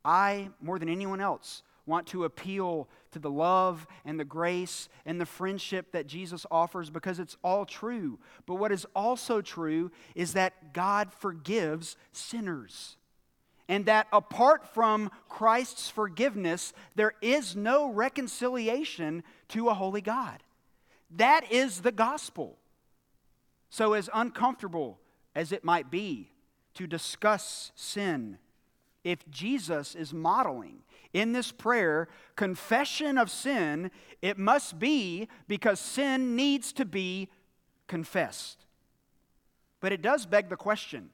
I, 0.02 0.48
more 0.62 0.78
than 0.78 0.88
anyone 0.88 1.20
else, 1.20 1.62
want 1.90 2.06
to 2.06 2.24
appeal 2.24 2.88
to 3.10 3.18
the 3.18 3.30
love 3.30 3.86
and 4.04 4.18
the 4.18 4.24
grace 4.24 4.88
and 5.04 5.20
the 5.20 5.26
friendship 5.26 5.92
that 5.92 6.06
Jesus 6.06 6.46
offers 6.50 6.88
because 6.88 7.18
it's 7.18 7.36
all 7.42 7.66
true. 7.66 8.18
But 8.46 8.54
what 8.54 8.72
is 8.72 8.86
also 8.94 9.42
true 9.42 9.90
is 10.14 10.32
that 10.32 10.72
God 10.72 11.12
forgives 11.12 11.96
sinners. 12.12 12.96
And 13.68 13.86
that 13.86 14.06
apart 14.12 14.72
from 14.72 15.10
Christ's 15.28 15.90
forgiveness, 15.90 16.72
there 16.94 17.14
is 17.20 17.54
no 17.54 17.90
reconciliation 17.90 19.22
to 19.48 19.68
a 19.68 19.74
holy 19.74 20.00
God. 20.00 20.42
That 21.16 21.52
is 21.52 21.80
the 21.80 21.92
gospel. 21.92 22.56
So, 23.68 23.92
as 23.92 24.10
uncomfortable 24.12 24.98
as 25.34 25.52
it 25.52 25.62
might 25.62 25.90
be 25.90 26.30
to 26.74 26.88
discuss 26.88 27.70
sin, 27.76 28.38
if 29.04 29.28
Jesus 29.30 29.94
is 29.94 30.12
modeling 30.12 30.82
in 31.12 31.32
this 31.32 31.52
prayer 31.52 32.08
confession 32.36 33.18
of 33.18 33.30
sin, 33.30 33.90
it 34.22 34.38
must 34.38 34.78
be 34.78 35.28
because 35.48 35.80
sin 35.80 36.36
needs 36.36 36.72
to 36.74 36.84
be 36.84 37.28
confessed. 37.86 38.64
But 39.80 39.92
it 39.92 40.02
does 40.02 40.26
beg 40.26 40.48
the 40.48 40.56
question 40.56 41.10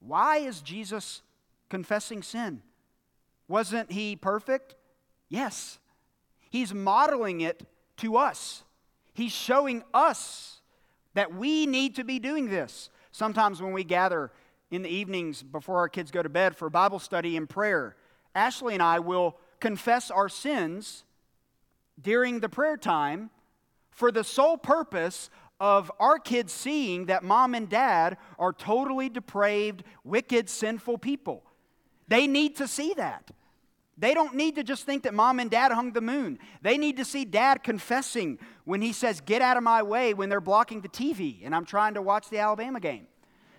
why 0.00 0.38
is 0.38 0.60
Jesus 0.60 1.22
confessing 1.68 2.22
sin? 2.22 2.62
Wasn't 3.48 3.92
he 3.92 4.16
perfect? 4.16 4.74
Yes. 5.28 5.78
He's 6.50 6.72
modeling 6.72 7.40
it 7.40 7.66
to 7.98 8.16
us. 8.16 8.62
He's 9.14 9.32
showing 9.32 9.82
us 9.94 10.60
that 11.14 11.34
we 11.34 11.66
need 11.66 11.96
to 11.96 12.04
be 12.04 12.18
doing 12.18 12.48
this. 12.48 12.90
Sometimes 13.10 13.62
when 13.62 13.72
we 13.72 13.84
gather 13.84 14.30
in 14.70 14.82
the 14.82 14.88
evenings 14.88 15.42
before 15.42 15.78
our 15.78 15.88
kids 15.88 16.10
go 16.10 16.22
to 16.22 16.28
bed 16.28 16.56
for 16.56 16.68
Bible 16.68 16.98
study 16.98 17.36
and 17.36 17.48
prayer, 17.48 17.96
Ashley 18.36 18.74
and 18.74 18.82
I 18.82 18.98
will 18.98 19.36
confess 19.58 20.10
our 20.10 20.28
sins 20.28 21.04
during 22.00 22.40
the 22.40 22.48
prayer 22.48 22.76
time 22.76 23.30
for 23.90 24.12
the 24.12 24.22
sole 24.22 24.58
purpose 24.58 25.30
of 25.58 25.90
our 25.98 26.18
kids 26.18 26.52
seeing 26.52 27.06
that 27.06 27.24
mom 27.24 27.54
and 27.54 27.68
dad 27.68 28.18
are 28.38 28.52
totally 28.52 29.08
depraved, 29.08 29.82
wicked, 30.04 30.50
sinful 30.50 30.98
people. 30.98 31.42
They 32.08 32.26
need 32.26 32.56
to 32.56 32.68
see 32.68 32.92
that. 32.94 33.30
They 33.98 34.12
don't 34.12 34.34
need 34.34 34.56
to 34.56 34.62
just 34.62 34.84
think 34.84 35.04
that 35.04 35.14
mom 35.14 35.40
and 35.40 35.50
dad 35.50 35.72
hung 35.72 35.92
the 35.92 36.02
moon. 36.02 36.38
They 36.60 36.76
need 36.76 36.98
to 36.98 37.04
see 37.04 37.24
dad 37.24 37.64
confessing 37.64 38.38
when 38.66 38.82
he 38.82 38.92
says, 38.92 39.22
Get 39.22 39.40
out 39.40 39.56
of 39.56 39.62
my 39.62 39.82
way 39.82 40.12
when 40.12 40.28
they're 40.28 40.42
blocking 40.42 40.82
the 40.82 40.88
TV 40.88 41.38
and 41.42 41.54
I'm 41.54 41.64
trying 41.64 41.94
to 41.94 42.02
watch 42.02 42.28
the 42.28 42.38
Alabama 42.38 42.78
game. 42.78 43.06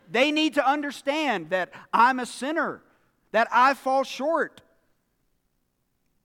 They 0.10 0.32
need 0.32 0.54
to 0.54 0.66
understand 0.66 1.50
that 1.50 1.72
I'm 1.92 2.20
a 2.20 2.26
sinner, 2.28 2.84
that 3.32 3.48
I 3.52 3.74
fall 3.74 4.04
short, 4.04 4.62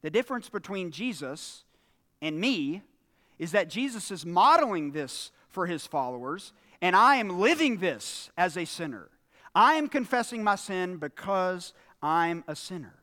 the 0.03 0.11
difference 0.11 0.49
between 0.49 0.91
Jesus 0.91 1.65
and 2.21 2.39
me 2.39 2.83
is 3.39 3.53
that 3.53 3.71
Jesus 3.71 4.11
is 4.11 4.27
modeling 4.27 4.93
this 4.93 5.31
for 5.49 5.67
his 5.67 5.87
followers, 5.87 6.53
and 6.81 6.95
I 6.95 7.17
am 7.17 7.41
living 7.41 7.79
this 7.79 8.31
as 8.37 8.57
a 8.57 8.65
sinner. 8.65 9.09
I 9.55 9.75
am 9.75 9.89
confessing 9.89 10.43
my 10.43 10.57
sin 10.57 10.97
because 10.97 11.73
I'm 12.03 12.45
a 12.49 12.57
sinner. 12.57 12.95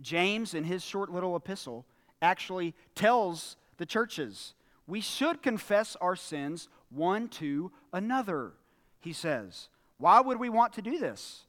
James, 0.00 0.54
in 0.54 0.64
his 0.64 0.82
short 0.82 1.10
little 1.10 1.36
epistle, 1.36 1.84
actually 2.20 2.74
tells 2.94 3.56
the 3.76 3.86
churches 3.86 4.54
we 4.86 5.00
should 5.00 5.42
confess 5.42 5.96
our 6.00 6.16
sins 6.16 6.68
one 6.90 7.28
to 7.28 7.72
another, 7.92 8.52
he 9.00 9.12
says. 9.12 9.68
Why 9.98 10.20
would 10.20 10.38
we 10.38 10.48
want 10.48 10.74
to 10.74 10.82
do 10.82 10.98
this? 10.98 11.42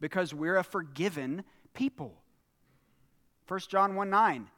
Because 0.00 0.32
we're 0.32 0.56
a 0.56 0.64
forgiven 0.64 1.44
people. 1.74 2.19
1 3.50 3.60
John 3.68 3.96
1 3.96 4.08
9. 4.08 4.48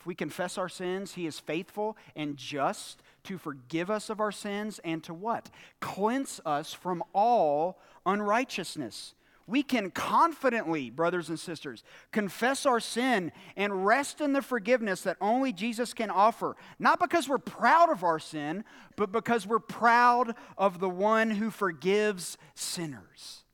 If 0.00 0.06
we 0.06 0.16
confess 0.16 0.58
our 0.58 0.68
sins, 0.68 1.14
he 1.14 1.26
is 1.26 1.38
faithful 1.38 1.96
and 2.16 2.36
just 2.36 3.00
to 3.22 3.38
forgive 3.38 3.88
us 3.88 4.10
of 4.10 4.18
our 4.18 4.32
sins 4.32 4.80
and 4.82 5.00
to 5.04 5.14
what? 5.14 5.48
Cleanse 5.78 6.40
us 6.44 6.72
from 6.72 7.04
all 7.14 7.78
unrighteousness. 8.04 9.14
We 9.46 9.62
can 9.62 9.92
confidently, 9.92 10.90
brothers 10.90 11.28
and 11.28 11.38
sisters, 11.38 11.84
confess 12.10 12.66
our 12.66 12.80
sin 12.80 13.30
and 13.56 13.86
rest 13.86 14.20
in 14.20 14.32
the 14.32 14.42
forgiveness 14.42 15.02
that 15.02 15.18
only 15.20 15.52
Jesus 15.52 15.94
can 15.94 16.10
offer. 16.10 16.56
Not 16.80 16.98
because 16.98 17.28
we're 17.28 17.38
proud 17.38 17.90
of 17.90 18.02
our 18.02 18.18
sin, 18.18 18.64
but 18.96 19.12
because 19.12 19.46
we're 19.46 19.60
proud 19.60 20.34
of 20.58 20.80
the 20.80 20.90
one 20.90 21.30
who 21.30 21.50
forgives 21.50 22.38
sinners. 22.56 23.44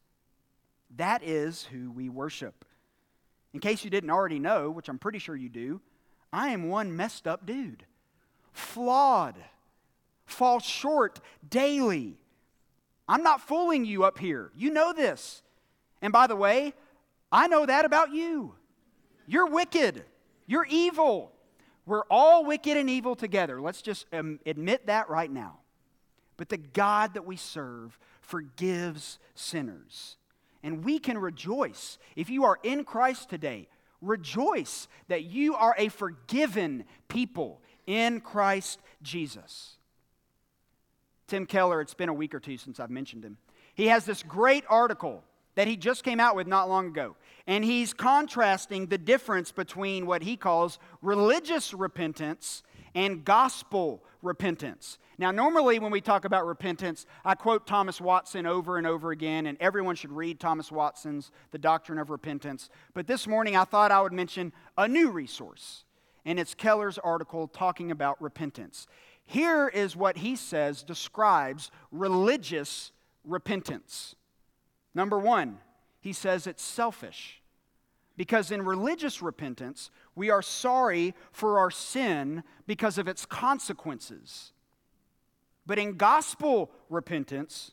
That 0.96 1.22
is 1.22 1.64
who 1.64 1.90
we 1.90 2.08
worship. 2.08 2.64
In 3.54 3.60
case 3.60 3.84
you 3.84 3.90
didn't 3.90 4.10
already 4.10 4.38
know, 4.38 4.70
which 4.70 4.88
I'm 4.88 4.98
pretty 4.98 5.18
sure 5.18 5.34
you 5.34 5.48
do, 5.48 5.80
I 6.32 6.50
am 6.50 6.68
one 6.68 6.94
messed 6.94 7.26
up 7.26 7.46
dude. 7.46 7.84
Flawed. 8.52 9.36
Fall 10.26 10.60
short 10.60 11.20
daily. 11.48 12.18
I'm 13.08 13.22
not 13.22 13.40
fooling 13.40 13.86
you 13.86 14.04
up 14.04 14.18
here. 14.18 14.52
You 14.54 14.70
know 14.70 14.92
this. 14.92 15.42
And 16.02 16.12
by 16.12 16.26
the 16.26 16.36
way, 16.36 16.74
I 17.32 17.48
know 17.48 17.64
that 17.64 17.86
about 17.86 18.12
you. 18.12 18.54
You're 19.26 19.46
wicked. 19.46 20.04
You're 20.46 20.66
evil. 20.68 21.32
We're 21.86 22.04
all 22.10 22.44
wicked 22.44 22.76
and 22.76 22.90
evil 22.90 23.16
together. 23.16 23.62
Let's 23.62 23.80
just 23.80 24.06
um, 24.12 24.40
admit 24.44 24.86
that 24.86 25.08
right 25.08 25.30
now. 25.30 25.60
But 26.36 26.50
the 26.50 26.58
God 26.58 27.14
that 27.14 27.24
we 27.24 27.36
serve 27.36 27.98
forgives 28.20 29.18
sinners. 29.34 30.17
And 30.62 30.84
we 30.84 30.98
can 30.98 31.18
rejoice. 31.18 31.98
If 32.16 32.30
you 32.30 32.44
are 32.44 32.58
in 32.62 32.84
Christ 32.84 33.30
today, 33.30 33.68
rejoice 34.00 34.88
that 35.08 35.24
you 35.24 35.54
are 35.54 35.74
a 35.78 35.88
forgiven 35.88 36.84
people 37.08 37.60
in 37.86 38.20
Christ 38.20 38.80
Jesus. 39.02 39.76
Tim 41.26 41.46
Keller, 41.46 41.80
it's 41.80 41.94
been 41.94 42.08
a 42.08 42.14
week 42.14 42.34
or 42.34 42.40
two 42.40 42.56
since 42.56 42.80
I've 42.80 42.90
mentioned 42.90 43.24
him. 43.24 43.36
He 43.74 43.86
has 43.86 44.04
this 44.04 44.22
great 44.22 44.64
article 44.68 45.22
that 45.54 45.68
he 45.68 45.76
just 45.76 46.04
came 46.04 46.20
out 46.20 46.36
with 46.36 46.46
not 46.46 46.68
long 46.68 46.86
ago. 46.86 47.16
And 47.46 47.64
he's 47.64 47.92
contrasting 47.92 48.86
the 48.86 48.98
difference 48.98 49.50
between 49.50 50.06
what 50.06 50.22
he 50.22 50.36
calls 50.36 50.78
religious 51.02 51.74
repentance 51.74 52.62
and 52.94 53.24
gospel 53.24 54.02
repentance. 54.22 54.98
Now, 55.18 55.30
normally 55.30 55.78
when 55.78 55.90
we 55.90 56.00
talk 56.00 56.24
about 56.24 56.46
repentance, 56.46 57.04
I 57.24 57.34
quote 57.34 57.66
Thomas 57.66 58.00
Watson 58.00 58.46
over 58.46 58.78
and 58.78 58.86
over 58.86 59.10
again, 59.10 59.46
and 59.46 59.58
everyone 59.60 59.96
should 59.96 60.12
read 60.12 60.38
Thomas 60.38 60.70
Watson's 60.70 61.30
The 61.50 61.58
Doctrine 61.58 61.98
of 61.98 62.10
Repentance. 62.10 62.70
But 62.94 63.06
this 63.06 63.26
morning 63.26 63.56
I 63.56 63.64
thought 63.64 63.90
I 63.90 64.00
would 64.00 64.12
mention 64.12 64.52
a 64.76 64.86
new 64.86 65.10
resource, 65.10 65.84
and 66.24 66.38
it's 66.38 66.54
Keller's 66.54 66.98
article 66.98 67.48
talking 67.48 67.90
about 67.90 68.20
repentance. 68.22 68.86
Here 69.26 69.68
is 69.68 69.96
what 69.96 70.18
he 70.18 70.36
says 70.36 70.82
describes 70.82 71.70
religious 71.90 72.92
repentance. 73.24 74.14
Number 74.94 75.18
one, 75.18 75.58
he 76.00 76.12
says 76.12 76.46
it's 76.46 76.62
selfish. 76.62 77.42
Because 78.18 78.50
in 78.50 78.62
religious 78.62 79.22
repentance, 79.22 79.92
we 80.16 80.28
are 80.28 80.42
sorry 80.42 81.14
for 81.30 81.60
our 81.60 81.70
sin 81.70 82.42
because 82.66 82.98
of 82.98 83.06
its 83.06 83.24
consequences. 83.24 84.52
But 85.64 85.78
in 85.78 85.96
gospel 85.96 86.72
repentance, 86.90 87.70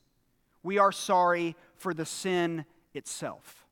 we 0.61 0.77
are 0.77 0.91
sorry 0.91 1.55
for 1.73 1.95
the 1.95 2.05
sin 2.05 2.65
itself. 2.93 3.65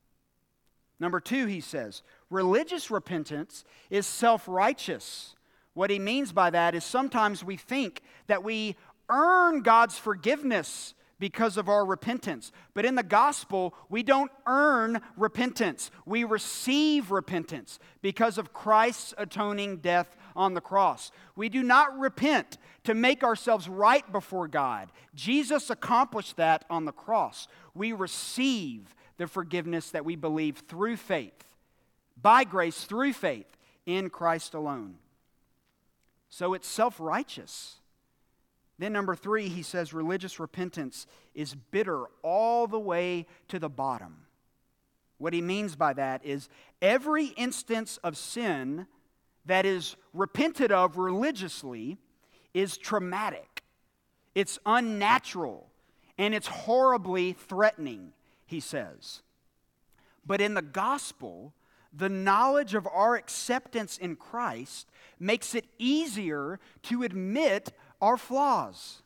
Number 0.99 1.19
two, 1.19 1.45
he 1.45 1.61
says, 1.61 2.01
religious 2.31 2.89
repentance 2.89 3.63
is 3.91 4.07
self 4.07 4.47
righteous. 4.47 5.35
What 5.75 5.91
he 5.91 5.99
means 5.99 6.31
by 6.31 6.49
that 6.49 6.73
is 6.73 6.83
sometimes 6.83 7.43
we 7.43 7.55
think 7.55 8.01
that 8.25 8.43
we 8.43 8.75
earn 9.09 9.61
God's 9.61 9.99
forgiveness 9.99 10.95
because 11.23 11.55
of 11.55 11.69
our 11.69 11.85
repentance. 11.85 12.51
But 12.73 12.83
in 12.83 12.95
the 12.95 13.01
gospel, 13.01 13.73
we 13.87 14.03
don't 14.03 14.29
earn 14.45 14.99
repentance. 15.15 15.89
We 16.05 16.25
receive 16.25 17.11
repentance 17.11 17.79
because 18.01 18.37
of 18.37 18.51
Christ's 18.51 19.13
atoning 19.17 19.77
death 19.77 20.17
on 20.35 20.53
the 20.53 20.59
cross. 20.59 21.13
We 21.37 21.47
do 21.47 21.63
not 21.63 21.97
repent 21.97 22.57
to 22.83 22.93
make 22.93 23.23
ourselves 23.23 23.69
right 23.69 24.11
before 24.11 24.49
God. 24.49 24.91
Jesus 25.15 25.69
accomplished 25.69 26.35
that 26.35 26.65
on 26.69 26.83
the 26.83 26.91
cross. 26.91 27.47
We 27.73 27.93
receive 27.93 28.93
the 29.15 29.27
forgiveness 29.27 29.91
that 29.91 30.03
we 30.03 30.17
believe 30.17 30.57
through 30.67 30.97
faith, 30.97 31.45
by 32.21 32.43
grace 32.43 32.83
through 32.83 33.13
faith 33.13 33.47
in 33.85 34.09
Christ 34.09 34.53
alone. 34.53 34.95
So 36.27 36.53
it's 36.53 36.67
self 36.67 36.99
righteous. 36.99 37.77
Then, 38.83 38.91
number 38.91 39.15
three, 39.15 39.47
he 39.47 39.61
says 39.61 39.93
religious 39.93 40.41
repentance 40.41 41.07
is 41.33 41.55
bitter 41.55 42.03
all 42.21 42.67
the 42.67 42.81
way 42.81 43.27
to 43.47 43.57
the 43.57 43.69
bottom. 43.69 44.25
What 45.19 45.31
he 45.31 45.41
means 45.41 45.77
by 45.77 45.93
that 45.93 46.25
is 46.25 46.49
every 46.81 47.27
instance 47.27 47.97
of 48.03 48.17
sin 48.17 48.87
that 49.45 49.65
is 49.65 49.95
repented 50.13 50.73
of 50.73 50.97
religiously 50.97 51.97
is 52.53 52.77
traumatic, 52.77 53.63
it's 54.35 54.59
unnatural, 54.65 55.69
and 56.17 56.35
it's 56.35 56.47
horribly 56.47 57.31
threatening, 57.31 58.11
he 58.45 58.59
says. 58.59 59.21
But 60.25 60.41
in 60.41 60.55
the 60.55 60.61
gospel, 60.61 61.53
the 61.93 62.09
knowledge 62.09 62.73
of 62.73 62.85
our 62.87 63.15
acceptance 63.15 63.97
in 63.97 64.17
Christ 64.17 64.89
makes 65.21 65.55
it 65.55 65.63
easier 65.77 66.59
to 66.81 67.03
admit 67.03 67.71
our 68.03 68.17
flaws. 68.17 69.01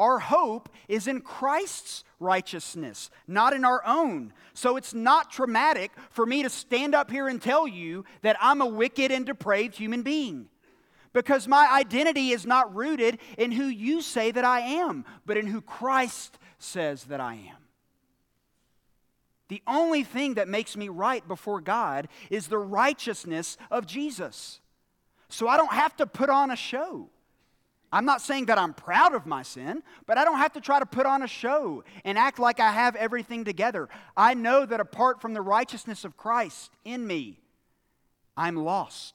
Our 0.00 0.18
hope 0.18 0.68
is 0.88 1.06
in 1.06 1.20
Christ's 1.20 2.02
righteousness, 2.18 3.08
not 3.28 3.52
in 3.52 3.64
our 3.64 3.82
own. 3.86 4.32
So 4.52 4.76
it's 4.76 4.92
not 4.92 5.30
traumatic 5.30 5.92
for 6.10 6.26
me 6.26 6.42
to 6.42 6.50
stand 6.50 6.92
up 6.92 7.08
here 7.08 7.28
and 7.28 7.40
tell 7.40 7.68
you 7.68 8.04
that 8.22 8.36
I'm 8.40 8.60
a 8.60 8.66
wicked 8.66 9.12
and 9.12 9.24
depraved 9.24 9.76
human 9.76 10.02
being. 10.02 10.48
Because 11.12 11.46
my 11.46 11.68
identity 11.72 12.30
is 12.30 12.44
not 12.44 12.74
rooted 12.74 13.18
in 13.38 13.52
who 13.52 13.66
you 13.66 14.02
say 14.02 14.32
that 14.32 14.44
I 14.44 14.60
am, 14.60 15.04
but 15.24 15.36
in 15.36 15.46
who 15.46 15.60
Christ 15.60 16.36
says 16.58 17.04
that 17.04 17.20
I 17.20 17.34
am. 17.34 17.56
The 19.48 19.62
only 19.68 20.02
thing 20.02 20.34
that 20.34 20.48
makes 20.48 20.76
me 20.76 20.88
right 20.88 21.26
before 21.28 21.60
God 21.60 22.08
is 22.28 22.48
the 22.48 22.58
righteousness 22.58 23.56
of 23.70 23.86
Jesus. 23.86 24.60
So 25.28 25.46
I 25.46 25.56
don't 25.56 25.72
have 25.72 25.94
to 25.98 26.06
put 26.06 26.28
on 26.28 26.50
a 26.50 26.56
show. 26.56 27.10
I'm 27.92 28.06
not 28.06 28.22
saying 28.22 28.46
that 28.46 28.56
I'm 28.58 28.72
proud 28.72 29.14
of 29.14 29.26
my 29.26 29.42
sin, 29.42 29.82
but 30.06 30.16
I 30.16 30.24
don't 30.24 30.38
have 30.38 30.54
to 30.54 30.60
try 30.60 30.78
to 30.78 30.86
put 30.86 31.04
on 31.04 31.22
a 31.22 31.26
show 31.26 31.84
and 32.04 32.16
act 32.16 32.38
like 32.38 32.58
I 32.58 32.72
have 32.72 32.96
everything 32.96 33.44
together. 33.44 33.88
I 34.16 34.32
know 34.32 34.64
that 34.64 34.80
apart 34.80 35.20
from 35.20 35.34
the 35.34 35.42
righteousness 35.42 36.04
of 36.04 36.16
Christ 36.16 36.72
in 36.84 37.06
me, 37.06 37.38
I'm 38.34 38.56
lost 38.56 39.14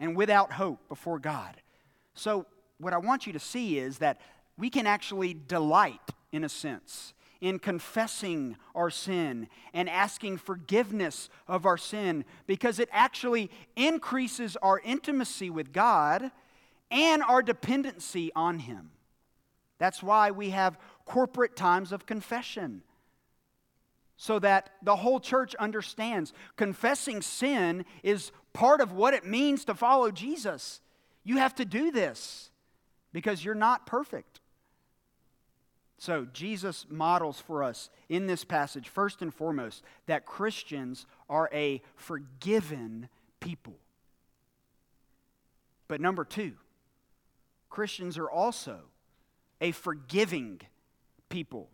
and 0.00 0.16
without 0.16 0.52
hope 0.52 0.88
before 0.88 1.18
God. 1.18 1.56
So, 2.14 2.46
what 2.78 2.92
I 2.92 2.98
want 2.98 3.26
you 3.26 3.32
to 3.34 3.38
see 3.38 3.78
is 3.78 3.98
that 3.98 4.20
we 4.56 4.70
can 4.70 4.86
actually 4.86 5.34
delight, 5.34 6.00
in 6.32 6.42
a 6.42 6.48
sense, 6.48 7.12
in 7.40 7.58
confessing 7.58 8.56
our 8.74 8.90
sin 8.90 9.48
and 9.72 9.88
asking 9.88 10.38
forgiveness 10.38 11.28
of 11.46 11.66
our 11.66 11.76
sin 11.76 12.24
because 12.46 12.78
it 12.78 12.88
actually 12.90 13.50
increases 13.76 14.56
our 14.56 14.80
intimacy 14.80 15.50
with 15.50 15.72
God 15.72 16.30
and 16.94 17.22
our 17.24 17.42
dependency 17.42 18.30
on 18.34 18.60
Him. 18.60 18.92
That's 19.78 20.02
why 20.02 20.30
we 20.30 20.50
have 20.50 20.78
corporate 21.04 21.56
times 21.56 21.92
of 21.92 22.06
confession, 22.06 22.82
so 24.16 24.38
that 24.38 24.70
the 24.80 24.96
whole 24.96 25.18
church 25.18 25.56
understands 25.56 26.32
confessing 26.56 27.20
sin 27.20 27.84
is 28.04 28.30
part 28.52 28.80
of 28.80 28.92
what 28.92 29.12
it 29.12 29.26
means 29.26 29.64
to 29.64 29.74
follow 29.74 30.12
Jesus. 30.12 30.80
You 31.24 31.38
have 31.38 31.56
to 31.56 31.64
do 31.64 31.90
this 31.90 32.50
because 33.12 33.44
you're 33.44 33.56
not 33.56 33.86
perfect. 33.86 34.40
So, 35.98 36.26
Jesus 36.32 36.86
models 36.88 37.40
for 37.40 37.62
us 37.62 37.88
in 38.08 38.26
this 38.26 38.44
passage, 38.44 38.88
first 38.88 39.22
and 39.22 39.32
foremost, 39.32 39.82
that 40.06 40.26
Christians 40.26 41.06
are 41.28 41.48
a 41.52 41.82
forgiven 41.96 43.08
people. 43.40 43.74
But 45.88 46.00
number 46.00 46.24
two, 46.24 46.54
Christians 47.74 48.16
are 48.18 48.30
also 48.30 48.78
a 49.60 49.72
forgiving 49.72 50.60
people. 51.28 51.70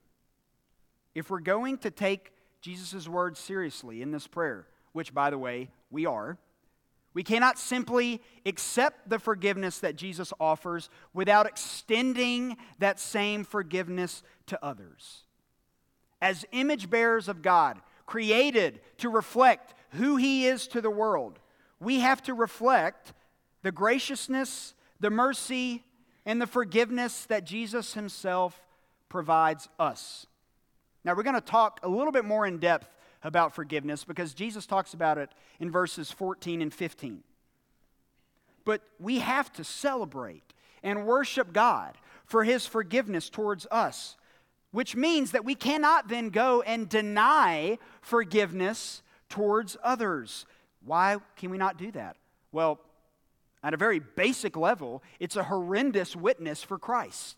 If 1.15 1.29
we're 1.29 1.41
going 1.41 1.77
to 1.79 1.91
take 1.91 2.33
Jesus' 2.63 3.07
words 3.07 3.39
seriously 3.39 4.01
in 4.01 4.11
this 4.11 4.27
prayer, 4.27 4.67
which, 4.93 5.13
by 5.13 5.29
the 5.29 5.37
way, 5.37 5.69
we 5.91 6.07
are, 6.07 6.39
we 7.13 7.23
cannot 7.23 7.59
simply 7.59 8.23
accept 8.47 9.11
the 9.11 9.19
forgiveness 9.19 9.81
that 9.81 9.95
Jesus 9.95 10.33
offers 10.41 10.89
without 11.13 11.47
extending 11.47 12.57
that 12.79 12.99
same 12.99 13.45
forgiveness 13.45 14.23
to 14.47 14.65
others. 14.65 15.25
As 16.23 16.47
image 16.51 16.89
bearers 16.89 17.29
of 17.29 17.43
God, 17.43 17.79
created 18.07 18.81
to 18.99 19.11
reflect 19.11 19.75
who 19.91 20.17
He 20.17 20.47
is 20.47 20.67
to 20.69 20.81
the 20.81 20.89
world, 20.89 21.41
we 21.79 22.01
have 22.01 22.23
to 22.23 22.33
reflect 22.33 23.13
the 23.63 23.71
graciousness, 23.73 24.73
the 24.99 25.11
mercy, 25.11 25.85
and 26.31 26.41
the 26.41 26.47
forgiveness 26.47 27.25
that 27.25 27.43
Jesus 27.43 27.95
himself 27.95 28.63
provides 29.09 29.69
us. 29.81 30.29
Now, 31.03 31.17
we're 31.17 31.25
going 31.25 31.35
to 31.35 31.41
talk 31.41 31.81
a 31.83 31.89
little 31.89 32.13
bit 32.13 32.25
more 32.25 32.47
in 32.47 32.59
depth 32.59 32.87
about 33.25 33.53
forgiveness 33.53 34.05
because 34.05 34.33
Jesus 34.33 34.65
talks 34.65 34.95
about 34.95 35.19
it 35.19 35.31
in 35.59 35.73
verses 35.73 36.13
14 36.13 36.63
and 36.63 36.73
15. 36.73 37.25
But 38.65 38.81
we 39.01 39.19
have 39.19 39.53
to 39.55 39.65
celebrate 39.65 40.55
and 40.85 41.05
worship 41.05 41.53
God 41.53 41.99
for 42.27 42.45
his 42.45 42.65
forgiveness 42.65 43.29
towards 43.29 43.67
us, 43.69 44.17
which 44.71 44.95
means 44.95 45.33
that 45.33 45.45
we 45.45 45.57
cannot 45.57 46.07
then 46.07 46.29
go 46.29 46.63
and 46.63 46.89
deny 46.89 47.77
forgiveness 48.03 49.03
towards 49.29 49.77
others. 49.83 50.47
Why 50.85 51.17
can 51.35 51.51
we 51.51 51.59
not 51.59 51.77
do 51.77 51.91
that? 51.91 52.15
Well, 52.53 52.79
at 53.63 53.75
a 53.75 53.79
very 53.79 53.99
basic 53.99 54.57
level, 54.57 55.03
it's 55.19 55.37
a 55.37 55.45
horrendous 55.45 56.17
witness 56.17 56.63
for 56.63 56.79
Christ. 56.79 57.37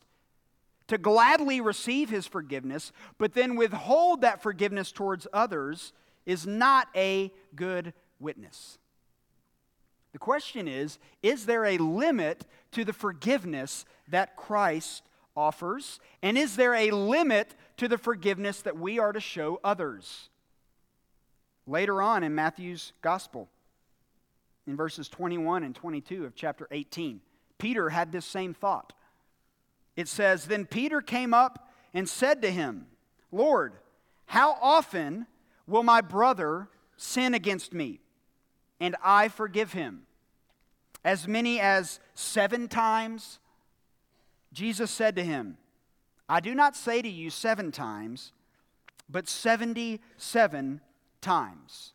To 0.89 0.99
gladly 0.99 1.61
receive 1.61 2.11
his 2.11 2.27
forgiveness, 2.27 2.93
but 3.19 3.35
then 3.35 3.57
withhold 3.57 4.21
that 4.21 4.43
forgiveness 4.43 4.93
towards 4.93 5.27
others, 5.33 5.93
is 6.27 6.47
not 6.47 6.89
a 6.95 7.33
good 7.55 7.93
witness. 8.21 8.79
The 10.13 10.19
question 10.19 10.69
is 10.69 10.99
Is 11.23 11.47
there 11.47 11.65
a 11.65 11.79
limit 11.79 12.47
to 12.73 12.85
the 12.85 12.93
forgiveness 12.93 13.85
that 14.09 14.37
Christ 14.37 15.03
offers? 15.37 16.01
And 16.23 16.37
is 16.37 16.57
there 16.57 16.75
a 16.75 16.91
limit 16.91 17.55
to 17.79 17.89
the 17.89 17.99
forgiveness 17.99 18.63
that 18.63 18.79
we 18.79 18.99
are 18.99 19.13
to 19.13 19.21
show 19.21 19.61
others? 19.65 20.29
Later 21.67 22.03
on 22.03 22.23
in 22.23 22.35
Matthew's 22.35 22.93
gospel, 23.03 23.49
in 24.67 24.77
verses 24.77 25.09
21 25.09 25.63
and 25.63 25.75
22 25.75 26.25
of 26.25 26.35
chapter 26.35 26.69
18. 26.71 27.21
Peter 27.59 27.91
had 27.91 28.13
this 28.13 28.27
same 28.27 28.55
thought. 28.55 28.93
It 29.97 30.09
says, 30.09 30.47
Then 30.47 30.67
Peter 30.67 31.01
came 31.01 31.35
up 31.35 31.71
and 31.95 32.09
said 32.09 32.43
to 32.43 32.51
him, 32.51 32.87
Lord, 33.31 33.75
how 34.27 34.57
often 34.61 35.27
will 35.67 35.83
my 35.83 36.01
brother 36.01 36.69
sin 36.97 37.35
against 37.35 37.73
me, 37.73 38.01
and 38.81 38.97
I 39.03 39.29
forgive 39.29 39.73
him? 39.73 40.03
As 41.05 41.27
many 41.27 41.61
as 41.61 42.01
seven 42.15 42.69
times? 42.69 43.39
Jesus 44.53 44.91
said 44.91 45.17
to 45.17 45.25
him, 45.25 45.57
I 46.29 46.41
do 46.41 46.55
not 46.55 46.77
say 46.77 47.03
to 47.03 47.09
you 47.09 47.31
seven 47.31 47.73
times, 47.73 48.33
but 49.09 49.29
77 49.29 50.81
times. 51.21 51.93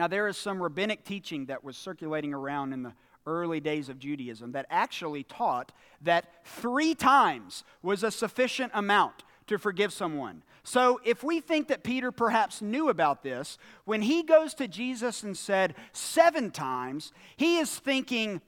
Now, 0.00 0.06
there 0.06 0.28
is 0.28 0.38
some 0.38 0.62
rabbinic 0.62 1.04
teaching 1.04 1.44
that 1.46 1.62
was 1.62 1.76
circulating 1.76 2.32
around 2.32 2.72
in 2.72 2.82
the 2.82 2.94
early 3.26 3.60
days 3.60 3.90
of 3.90 3.98
Judaism 3.98 4.52
that 4.52 4.64
actually 4.70 5.24
taught 5.24 5.72
that 6.00 6.42
three 6.42 6.94
times 6.94 7.64
was 7.82 8.02
a 8.02 8.10
sufficient 8.10 8.72
amount 8.74 9.24
to 9.46 9.58
forgive 9.58 9.92
someone. 9.92 10.42
So, 10.62 11.02
if 11.04 11.22
we 11.22 11.42
think 11.42 11.68
that 11.68 11.82
Peter 11.84 12.10
perhaps 12.10 12.62
knew 12.62 12.88
about 12.88 13.22
this, 13.22 13.58
when 13.84 14.00
he 14.00 14.22
goes 14.22 14.54
to 14.54 14.66
Jesus 14.66 15.22
and 15.22 15.36
said 15.36 15.74
seven 15.92 16.50
times, 16.50 17.12
he 17.36 17.58
is 17.58 17.78
thinking 17.78 18.40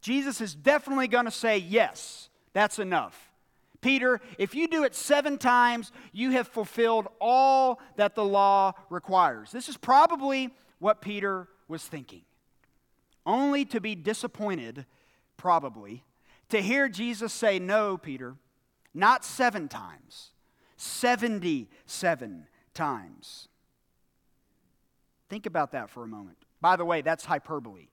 Jesus 0.00 0.40
is 0.40 0.54
definitely 0.54 1.06
going 1.08 1.26
to 1.26 1.30
say 1.30 1.58
yes. 1.58 2.30
that's 2.54 2.78
enough. 2.78 3.30
Peter, 3.82 4.22
if 4.38 4.54
you 4.54 4.68
do 4.68 4.84
it 4.84 4.94
seven 4.94 5.36
times, 5.36 5.92
you 6.14 6.30
have 6.30 6.48
fulfilled 6.48 7.08
all 7.20 7.78
that 7.96 8.14
the 8.14 8.24
law 8.24 8.72
requires. 8.88 9.52
This 9.52 9.68
is 9.68 9.76
probably 9.76 10.50
what 10.78 11.00
Peter 11.00 11.48
was 11.66 11.82
thinking. 11.84 12.22
Only 13.26 13.64
to 13.66 13.80
be 13.80 13.94
disappointed, 13.94 14.86
probably, 15.36 16.04
to 16.48 16.62
hear 16.62 16.88
Jesus 16.88 17.32
say, 17.32 17.58
No, 17.58 17.96
Peter, 17.96 18.36
not 18.94 19.24
seven 19.24 19.68
times, 19.68 20.30
77 20.76 22.46
times. 22.74 23.48
Think 25.28 25.46
about 25.46 25.72
that 25.72 25.90
for 25.90 26.04
a 26.04 26.08
moment. 26.08 26.38
By 26.60 26.76
the 26.76 26.84
way, 26.84 27.02
that's 27.02 27.24
hyperbole. 27.24 27.88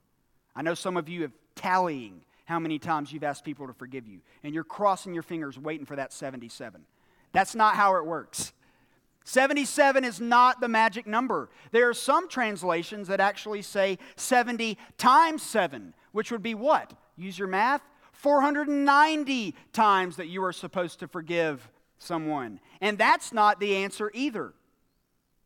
I 0.56 0.62
know 0.62 0.74
some 0.74 0.96
of 0.96 1.10
you 1.10 1.24
have 1.24 1.34
tallying 1.56 2.24
how 2.46 2.60
many 2.60 2.80
times 2.80 3.12
you've 3.12 3.24
asked 3.24 3.44
people 3.44 3.68
to 3.68 3.74
forgive 3.74 4.08
you, 4.08 4.22
and 4.44 4.54
you're 4.54 4.64
crossing 4.64 5.14
your 5.14 5.24
fingers 5.24 5.60
waiting 5.60 5.86
for 5.86 5.96
that 5.96 6.14
77. 6.14 6.82
That's 7.34 7.56
not 7.56 7.76
how 7.76 7.98
it 7.98 8.06
works. 8.06 8.54
77 9.26 10.06
is 10.06 10.22
not 10.22 10.62
the 10.62 10.68
magic 10.68 11.08
number. 11.08 11.50
There 11.72 11.90
are 11.90 11.96
some 11.96 12.30
translations 12.30 13.08
that 13.08 13.20
actually 13.20 13.64
say 13.64 13.98
70 14.16 14.78
times 14.98 15.42
7, 15.42 15.96
which 16.12 16.32
would 16.32 16.44
be 16.44 16.54
what? 16.54 16.94
Use 17.18 17.38
your 17.38 17.48
math. 17.48 17.82
490 18.14 19.56
times 19.74 20.16
that 20.16 20.28
you 20.28 20.44
are 20.44 20.54
supposed 20.54 21.00
to 21.00 21.08
forgive 21.08 21.70
someone. 21.98 22.60
And 22.80 22.98
that's 22.98 23.34
not 23.34 23.60
the 23.60 23.76
answer 23.76 24.12
either. 24.14 24.54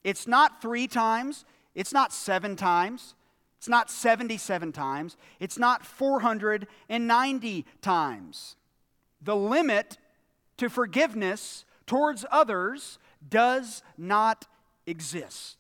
It's 0.04 0.28
not 0.28 0.62
three 0.62 0.88
times, 0.88 1.46
it's 1.74 1.94
not 1.94 2.14
seven 2.14 2.56
times, 2.56 3.16
it's 3.58 3.70
not 3.70 3.90
77 3.90 4.72
times, 4.72 5.18
it's 5.40 5.58
not 5.58 5.86
490 5.86 7.66
times. 7.82 8.56
The 9.22 9.36
limit 9.36 9.98
to 10.58 10.70
forgiveness 10.70 11.66
towards 11.86 12.26
others 12.30 13.00
does 13.28 13.84
not 13.98 14.46
exist. 14.86 15.58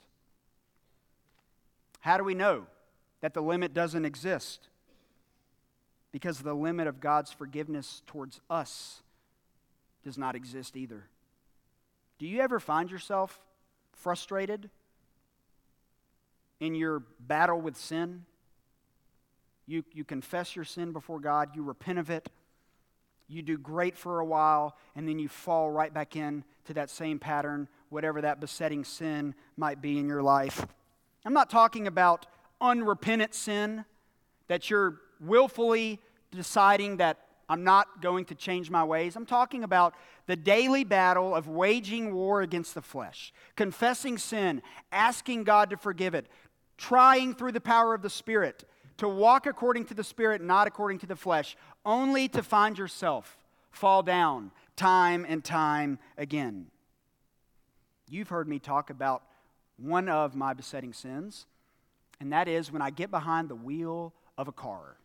How 1.99 2.17
do 2.17 2.23
we 2.23 2.33
know 2.33 2.65
that 3.21 3.33
the 3.33 3.41
limit 3.41 3.73
doesn't 3.73 4.05
exist? 4.05 4.67
Because 6.11 6.39
the 6.39 6.53
limit 6.53 6.87
of 6.87 6.99
God's 6.99 7.31
forgiveness 7.31 8.01
towards 8.07 8.39
us 8.49 9.01
does 10.03 10.17
not 10.17 10.35
exist 10.35 10.75
either. 10.75 11.03
Do 12.17 12.25
you 12.25 12.39
ever 12.41 12.59
find 12.59 12.89
yourself 12.89 13.39
frustrated 13.93 14.69
in 16.59 16.75
your 16.75 17.03
battle 17.19 17.59
with 17.59 17.77
sin? 17.77 18.25
You, 19.67 19.83
you 19.93 20.03
confess 20.03 20.55
your 20.55 20.65
sin 20.65 20.91
before 20.91 21.19
God, 21.19 21.55
you 21.55 21.61
repent 21.61 21.99
of 21.99 22.09
it, 22.09 22.29
you 23.29 23.41
do 23.43 23.57
great 23.57 23.95
for 23.95 24.19
a 24.19 24.25
while, 24.25 24.75
and 24.95 25.07
then 25.07 25.19
you 25.19 25.29
fall 25.29 25.69
right 25.69 25.93
back 25.93 26.15
in 26.15 26.43
to 26.65 26.73
that 26.73 26.89
same 26.89 27.19
pattern, 27.19 27.67
whatever 27.89 28.21
that 28.21 28.39
besetting 28.39 28.83
sin 28.83 29.35
might 29.55 29.81
be 29.81 29.99
in 29.99 30.07
your 30.07 30.23
life. 30.23 30.65
I'm 31.23 31.33
not 31.33 31.49
talking 31.49 31.87
about 31.87 32.25
unrepentant 32.59 33.35
sin 33.35 33.85
that 34.47 34.69
you're 34.69 34.97
willfully 35.21 35.99
deciding 36.31 36.97
that 36.97 37.19
I'm 37.47 37.63
not 37.63 38.01
going 38.01 38.25
to 38.25 38.35
change 38.35 38.69
my 38.69 38.83
ways. 38.83 39.15
I'm 39.15 39.25
talking 39.25 39.63
about 39.63 39.95
the 40.27 40.35
daily 40.35 40.83
battle 40.83 41.33
of 41.33 41.47
waging 41.47 42.13
war 42.13 42.41
against 42.41 42.75
the 42.75 42.81
flesh, 42.81 43.33
confessing 43.55 44.17
sin, 44.17 44.61
asking 44.91 45.43
God 45.43 45.69
to 45.71 45.77
forgive 45.77 46.13
it, 46.13 46.27
trying 46.77 47.33
through 47.33 47.51
the 47.51 47.61
power 47.61 47.93
of 47.93 48.01
the 48.01 48.09
Spirit 48.09 48.65
to 48.99 49.07
walk 49.07 49.45
according 49.45 49.85
to 49.85 49.93
the 49.93 50.03
Spirit, 50.03 50.41
not 50.41 50.67
according 50.67 50.99
to 50.99 51.05
the 51.05 51.15
flesh, 51.15 51.55
only 51.85 52.27
to 52.27 52.43
find 52.43 52.77
yourself 52.77 53.37
fall 53.71 54.03
down 54.03 54.51
time 54.75 55.25
and 55.27 55.43
time 55.43 55.99
again. 56.17 56.67
You've 58.09 58.27
heard 58.27 58.47
me 58.47 58.59
talk 58.59 58.89
about 58.89 59.23
one 59.77 60.09
of 60.09 60.35
my 60.35 60.53
besetting 60.53 60.91
sins, 60.91 61.45
and 62.19 62.33
that 62.33 62.49
is 62.49 62.73
when 62.73 62.81
I 62.81 62.89
get 62.89 63.09
behind 63.09 63.47
the 63.47 63.55
wheel 63.55 64.13
of 64.37 64.49
a 64.49 64.51
car. 64.51 64.97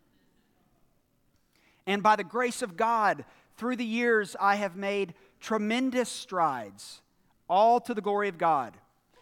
And 1.87 2.03
by 2.03 2.17
the 2.17 2.25
grace 2.25 2.63
of 2.63 2.77
God, 2.77 3.25
through 3.57 3.77
the 3.77 3.85
years, 3.85 4.35
I 4.41 4.57
have 4.57 4.75
made 4.75 5.15
tremendous 5.39 6.09
strides, 6.09 7.01
all 7.49 7.79
to 7.83 7.95
the 7.95 8.01
glory 8.01 8.29
of 8.29 8.39
God. 8.39 8.77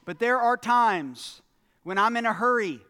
But 0.07 0.19
there 0.19 0.39
are 0.39 0.57
times 0.57 1.43
when 1.83 1.99
I'm 1.99 2.17
in 2.17 2.25
a 2.25 2.33
hurry 2.33 2.81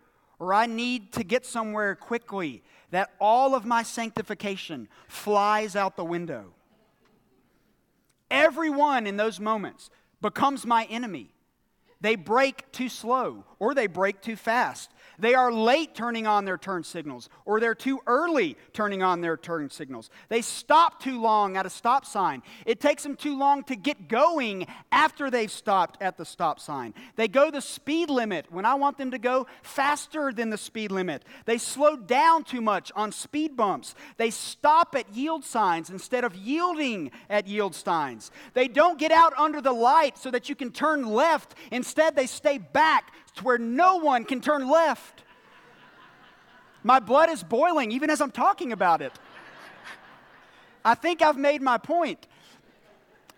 or 0.42 0.52
I 0.52 0.66
need 0.66 1.12
to 1.12 1.22
get 1.22 1.46
somewhere 1.46 1.94
quickly 1.94 2.64
that 2.90 3.12
all 3.20 3.54
of 3.54 3.64
my 3.64 3.84
sanctification 3.84 4.88
flies 5.06 5.76
out 5.76 5.96
the 5.96 6.04
window. 6.04 6.52
Everyone 8.28 9.06
in 9.06 9.16
those 9.16 9.38
moments 9.38 9.88
becomes 10.20 10.66
my 10.66 10.86
enemy. 10.90 11.32
They 12.00 12.16
break 12.16 12.72
too 12.72 12.88
slow 12.88 13.44
or 13.62 13.74
they 13.76 13.86
brake 13.86 14.20
too 14.20 14.34
fast. 14.34 14.90
They 15.20 15.34
are 15.34 15.52
late 15.52 15.94
turning 15.94 16.26
on 16.26 16.44
their 16.44 16.58
turn 16.58 16.82
signals, 16.82 17.28
or 17.44 17.60
they're 17.60 17.76
too 17.76 18.00
early 18.08 18.56
turning 18.72 19.04
on 19.04 19.20
their 19.20 19.36
turn 19.36 19.70
signals. 19.70 20.10
They 20.28 20.42
stop 20.42 21.00
too 21.00 21.20
long 21.20 21.56
at 21.56 21.64
a 21.64 21.70
stop 21.70 22.04
sign. 22.04 22.42
It 22.66 22.80
takes 22.80 23.04
them 23.04 23.14
too 23.14 23.38
long 23.38 23.62
to 23.64 23.76
get 23.76 24.08
going 24.08 24.66
after 24.90 25.30
they've 25.30 25.50
stopped 25.50 26.02
at 26.02 26.18
the 26.18 26.24
stop 26.24 26.58
sign. 26.58 26.92
They 27.14 27.28
go 27.28 27.52
the 27.52 27.60
speed 27.60 28.10
limit 28.10 28.46
when 28.50 28.64
I 28.64 28.74
want 28.74 28.98
them 28.98 29.12
to 29.12 29.18
go 29.18 29.46
faster 29.62 30.32
than 30.32 30.50
the 30.50 30.58
speed 30.58 30.90
limit. 30.90 31.24
They 31.44 31.58
slow 31.58 31.94
down 31.94 32.42
too 32.42 32.62
much 32.62 32.90
on 32.96 33.12
speed 33.12 33.56
bumps. 33.56 33.94
They 34.16 34.30
stop 34.30 34.96
at 34.96 35.14
yield 35.14 35.44
signs 35.44 35.88
instead 35.88 36.24
of 36.24 36.34
yielding 36.34 37.12
at 37.30 37.46
yield 37.46 37.76
signs. 37.76 38.32
They 38.54 38.66
don't 38.66 38.98
get 38.98 39.12
out 39.12 39.38
under 39.38 39.60
the 39.60 39.72
light 39.72 40.18
so 40.18 40.32
that 40.32 40.48
you 40.48 40.56
can 40.56 40.72
turn 40.72 41.06
left. 41.06 41.54
Instead, 41.70 42.16
they 42.16 42.26
stay 42.26 42.58
back 42.58 43.12
to 43.36 43.44
where 43.44 43.58
no 43.58 43.96
one 43.96 44.24
can 44.24 44.40
turn 44.40 44.68
left. 44.68 45.22
My 46.82 47.00
blood 47.00 47.30
is 47.30 47.42
boiling 47.42 47.92
even 47.92 48.10
as 48.10 48.20
I'm 48.20 48.30
talking 48.30 48.72
about 48.72 49.02
it. 49.02 49.12
I 50.84 50.94
think 50.94 51.22
I've 51.22 51.36
made 51.36 51.62
my 51.62 51.78
point. 51.78 52.26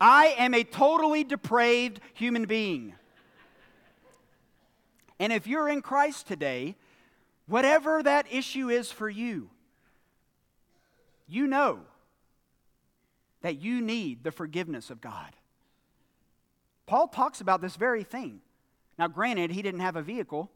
I 0.00 0.34
am 0.38 0.54
a 0.54 0.64
totally 0.64 1.24
depraved 1.24 2.00
human 2.14 2.46
being. 2.46 2.94
And 5.20 5.32
if 5.32 5.46
you're 5.46 5.68
in 5.68 5.82
Christ 5.82 6.26
today, 6.26 6.76
whatever 7.46 8.02
that 8.02 8.26
issue 8.30 8.68
is 8.70 8.90
for 8.90 9.08
you, 9.08 9.50
you 11.28 11.46
know 11.46 11.80
that 13.42 13.60
you 13.60 13.80
need 13.80 14.24
the 14.24 14.32
forgiveness 14.32 14.90
of 14.90 15.00
God. 15.00 15.36
Paul 16.86 17.08
talks 17.08 17.40
about 17.40 17.60
this 17.60 17.76
very 17.76 18.02
thing. 18.02 18.40
Now, 18.98 19.08
granted, 19.08 19.50
he 19.50 19.62
didn't 19.62 19.80
have 19.80 19.96
a 19.96 20.02
vehicle, 20.02 20.50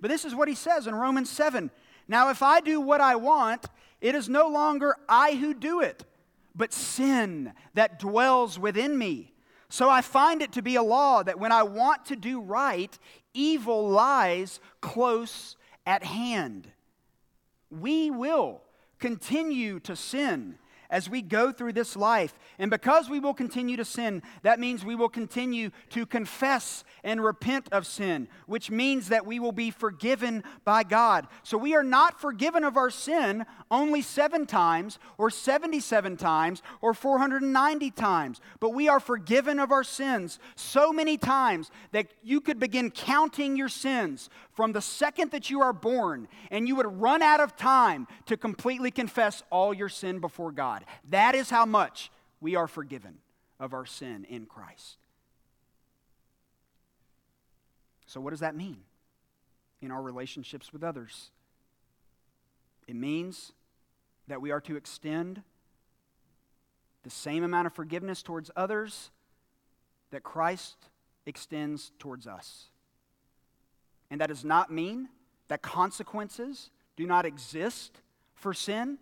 but 0.00 0.10
this 0.10 0.24
is 0.24 0.34
what 0.34 0.48
he 0.48 0.54
says 0.54 0.86
in 0.86 0.94
Romans 0.94 1.30
7. 1.30 1.70
Now, 2.06 2.30
if 2.30 2.42
I 2.42 2.60
do 2.60 2.80
what 2.80 3.00
I 3.00 3.16
want, 3.16 3.66
it 4.00 4.14
is 4.14 4.28
no 4.28 4.48
longer 4.48 4.96
I 5.08 5.34
who 5.34 5.54
do 5.54 5.80
it, 5.80 6.04
but 6.54 6.72
sin 6.72 7.52
that 7.74 7.98
dwells 7.98 8.58
within 8.58 8.96
me. 8.96 9.32
So 9.68 9.90
I 9.90 10.00
find 10.00 10.40
it 10.40 10.52
to 10.52 10.62
be 10.62 10.76
a 10.76 10.82
law 10.82 11.22
that 11.22 11.38
when 11.38 11.52
I 11.52 11.62
want 11.62 12.06
to 12.06 12.16
do 12.16 12.40
right, 12.40 12.98
evil 13.34 13.88
lies 13.88 14.60
close 14.80 15.56
at 15.86 16.04
hand. 16.04 16.68
We 17.70 18.10
will 18.10 18.62
continue 18.98 19.78
to 19.80 19.94
sin 19.94 20.58
as 20.90 21.08
we 21.08 21.22
go 21.22 21.52
through 21.52 21.72
this 21.72 21.96
life. 21.96 22.38
And 22.58 22.70
because 22.70 23.08
we 23.10 23.20
will 23.20 23.34
continue 23.34 23.76
to 23.76 23.84
sin, 23.84 24.22
that 24.42 24.58
means 24.58 24.84
we 24.84 24.94
will 24.94 25.08
continue 25.08 25.70
to 25.90 26.06
confess 26.06 26.84
and 27.04 27.22
repent 27.22 27.68
of 27.72 27.86
sin, 27.86 28.28
which 28.46 28.70
means 28.70 29.08
that 29.08 29.26
we 29.26 29.38
will 29.38 29.52
be 29.52 29.70
forgiven 29.70 30.42
by 30.64 30.82
God. 30.82 31.26
So 31.42 31.58
we 31.58 31.74
are 31.74 31.82
not 31.82 32.20
forgiven 32.20 32.64
of 32.64 32.76
our 32.76 32.90
sin 32.90 33.44
only 33.70 34.02
seven 34.02 34.46
times, 34.46 34.98
or 35.18 35.30
77 35.30 36.16
times, 36.16 36.62
or 36.80 36.94
490 36.94 37.90
times, 37.90 38.40
but 38.60 38.70
we 38.70 38.88
are 38.88 39.00
forgiven 39.00 39.58
of 39.58 39.70
our 39.70 39.84
sins 39.84 40.38
so 40.56 40.92
many 40.92 41.16
times 41.16 41.70
that 41.92 42.08
you 42.22 42.40
could 42.40 42.58
begin 42.58 42.90
counting 42.90 43.56
your 43.56 43.68
sins 43.68 44.30
from 44.58 44.72
the 44.72 44.82
second 44.82 45.30
that 45.30 45.50
you 45.50 45.60
are 45.60 45.72
born, 45.72 46.26
and 46.50 46.66
you 46.66 46.74
would 46.74 47.00
run 47.00 47.22
out 47.22 47.38
of 47.38 47.54
time 47.54 48.08
to 48.26 48.36
completely 48.36 48.90
confess 48.90 49.40
all 49.50 49.72
your 49.72 49.88
sin 49.88 50.18
before 50.18 50.50
God. 50.50 50.84
That 51.10 51.36
is 51.36 51.48
how 51.48 51.64
much 51.64 52.10
we 52.40 52.56
are 52.56 52.66
forgiven 52.66 53.18
of 53.60 53.72
our 53.72 53.86
sin 53.86 54.26
in 54.28 54.46
Christ. 54.46 54.96
So, 58.06 58.20
what 58.20 58.30
does 58.30 58.40
that 58.40 58.56
mean 58.56 58.78
in 59.80 59.92
our 59.92 60.02
relationships 60.02 60.72
with 60.72 60.82
others? 60.82 61.30
It 62.88 62.96
means 62.96 63.52
that 64.26 64.42
we 64.42 64.50
are 64.50 64.60
to 64.62 64.74
extend 64.74 65.40
the 67.04 67.10
same 67.10 67.44
amount 67.44 67.68
of 67.68 67.74
forgiveness 67.74 68.24
towards 68.24 68.50
others 68.56 69.12
that 70.10 70.24
Christ 70.24 70.88
extends 71.26 71.92
towards 72.00 72.26
us. 72.26 72.70
And 74.10 74.20
that 74.20 74.28
does 74.28 74.44
not 74.44 74.72
mean 74.72 75.08
that 75.48 75.62
consequences 75.62 76.70
do 76.96 77.06
not 77.06 77.26
exist 77.26 78.00
for 78.34 78.54
sin. 78.54 78.98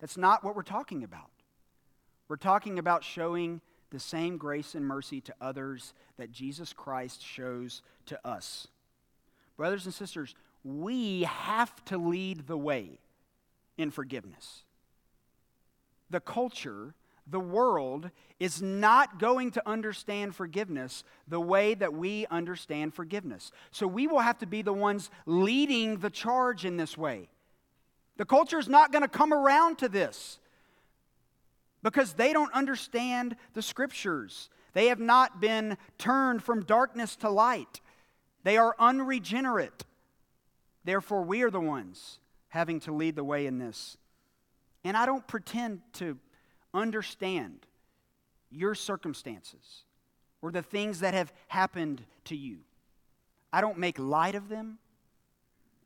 That's 0.00 0.16
not 0.16 0.44
what 0.44 0.56
we're 0.56 0.62
talking 0.62 1.04
about. 1.04 1.30
We're 2.28 2.36
talking 2.36 2.78
about 2.78 3.04
showing 3.04 3.60
the 3.90 4.00
same 4.00 4.38
grace 4.38 4.74
and 4.74 4.86
mercy 4.86 5.20
to 5.20 5.34
others 5.40 5.94
that 6.16 6.32
Jesus 6.32 6.72
Christ 6.72 7.24
shows 7.24 7.82
to 8.06 8.18
us. 8.26 8.66
Brothers 9.56 9.84
and 9.84 9.94
sisters, 9.94 10.34
we 10.64 11.22
have 11.22 11.84
to 11.86 11.98
lead 11.98 12.46
the 12.46 12.56
way 12.56 12.98
in 13.76 13.90
forgiveness. 13.90 14.64
The 16.10 16.20
culture, 16.20 16.94
the 17.26 17.40
world, 17.40 18.10
is 18.38 18.60
not 18.60 19.18
going 19.18 19.50
to 19.52 19.68
understand 19.68 20.34
forgiveness 20.34 21.04
the 21.26 21.40
way 21.40 21.74
that 21.74 21.94
we 21.94 22.26
understand 22.26 22.92
forgiveness. 22.94 23.50
So 23.70 23.86
we 23.86 24.06
will 24.06 24.20
have 24.20 24.38
to 24.38 24.46
be 24.46 24.62
the 24.62 24.72
ones 24.72 25.10
leading 25.26 25.98
the 25.98 26.10
charge 26.10 26.64
in 26.64 26.76
this 26.76 26.98
way. 26.98 27.28
The 28.16 28.24
culture 28.24 28.58
is 28.58 28.68
not 28.68 28.92
going 28.92 29.02
to 29.02 29.08
come 29.08 29.32
around 29.32 29.78
to 29.78 29.88
this 29.88 30.38
because 31.82 32.14
they 32.14 32.32
don't 32.32 32.52
understand 32.52 33.36
the 33.54 33.62
scriptures. 33.62 34.50
They 34.72 34.88
have 34.88 35.00
not 35.00 35.40
been 35.40 35.76
turned 35.98 36.42
from 36.42 36.64
darkness 36.64 37.16
to 37.16 37.30
light. 37.30 37.80
They 38.42 38.56
are 38.56 38.74
unregenerate. 38.78 39.84
Therefore, 40.84 41.22
we 41.22 41.42
are 41.42 41.50
the 41.50 41.60
ones 41.60 42.18
having 42.48 42.80
to 42.80 42.92
lead 42.92 43.16
the 43.16 43.24
way 43.24 43.46
in 43.46 43.58
this. 43.58 43.96
And 44.84 44.96
I 44.96 45.06
don't 45.06 45.26
pretend 45.26 45.80
to 45.94 46.18
understand 46.74 47.66
your 48.50 48.74
circumstances 48.74 49.84
or 50.42 50.50
the 50.50 50.62
things 50.62 51.00
that 51.00 51.14
have 51.14 51.32
happened 51.48 52.04
to 52.24 52.36
you. 52.36 52.58
I 53.52 53.60
don't 53.60 53.78
make 53.78 53.98
light 53.98 54.34
of 54.34 54.48
them. 54.48 54.78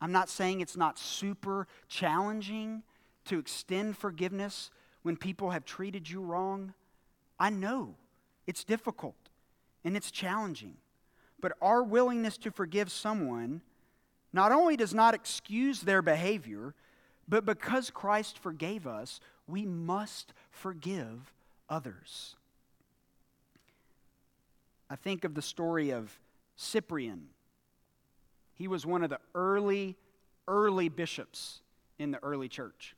I'm 0.01 0.12
not 0.12 0.29
saying 0.29 0.61
it's 0.61 0.77
not 0.77 0.98
super 0.98 1.68
challenging 1.88 2.83
to 3.27 3.38
extend 3.38 3.96
forgiveness 3.96 4.70
when 5.03 5.16
people 5.16 5.51
have 5.51 5.64
treated 5.64 6.09
you 6.09 6.20
wrong? 6.20 6.74
I 7.38 7.51
know 7.51 7.94
it's 8.46 8.64
difficult 8.64 9.14
and 9.85 9.96
it's 9.96 10.11
challenging. 10.11 10.77
But 11.40 11.53
our 11.62 11.83
willingness 11.83 12.37
to 12.38 12.51
forgive 12.51 12.90
someone 12.90 13.62
not 14.33 14.53
only 14.53 14.77
does 14.77 14.92
not 14.92 15.14
excuse 15.14 15.81
their 15.81 16.03
behavior, 16.03 16.74
but 17.29 17.45
because 17.45 17.91
Christ 17.91 18.38
forgave 18.38 18.87
us, 18.87 19.21
we 19.47 19.67
must 19.67 20.33
forgive 20.51 21.33
others. 21.69 22.37
I 24.91 24.97
think 24.97 25.25
of 25.25 25.35
the 25.35 25.43
story 25.43 25.91
of 25.91 26.19
Cyprian. 26.57 27.29
He 28.55 28.67
was 28.67 28.87
one 28.87 29.03
of 29.03 29.11
the 29.11 29.21
early, 29.35 29.97
early 30.47 30.88
bishops 30.88 31.61
in 31.99 32.11
the 32.11 32.23
early 32.23 32.49
church. 32.49 32.97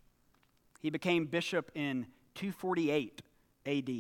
He 0.81 0.91
became 0.91 1.27
bishop 1.27 1.71
in 1.75 2.07
248 2.37 3.23
AD. 3.67 3.91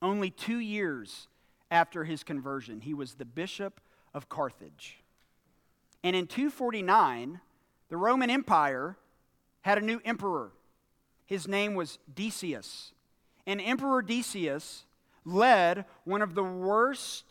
Only 0.00 0.30
two 0.30 0.58
years 0.58 1.28
after 1.70 2.04
his 2.04 2.22
conversion, 2.22 2.80
he 2.80 2.94
was 2.94 3.14
the 3.14 3.24
bishop 3.24 3.80
of 4.14 4.28
Carthage. 4.28 5.02
And 6.02 6.16
in 6.16 6.26
249, 6.26 7.40
the 7.88 7.96
Roman 7.96 8.30
Empire 8.30 8.96
had 9.62 9.78
a 9.78 9.82
new 9.82 10.00
emperor. 10.04 10.52
His 11.26 11.46
name 11.46 11.74
was 11.74 11.98
Decius. 12.12 12.92
And 13.46 13.60
Emperor 13.60 14.02
Decius 14.02 14.84
led 15.24 15.84
one 16.04 16.22
of 16.22 16.34
the 16.34 16.42
worst 16.42 17.24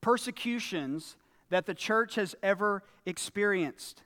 persecutions 0.00 1.16
that 1.50 1.66
the 1.66 1.74
church 1.74 2.14
has 2.16 2.34
ever 2.42 2.82
experienced. 3.04 4.02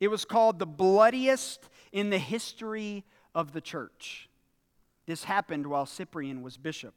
It 0.00 0.08
was 0.08 0.24
called 0.24 0.58
the 0.58 0.66
bloodiest 0.66 1.68
in 1.92 2.10
the 2.10 2.18
history 2.18 3.04
of 3.34 3.52
the 3.52 3.60
church. 3.60 4.28
This 5.06 5.24
happened 5.24 5.66
while 5.66 5.86
Cyprian 5.86 6.42
was 6.42 6.56
bishop. 6.56 6.94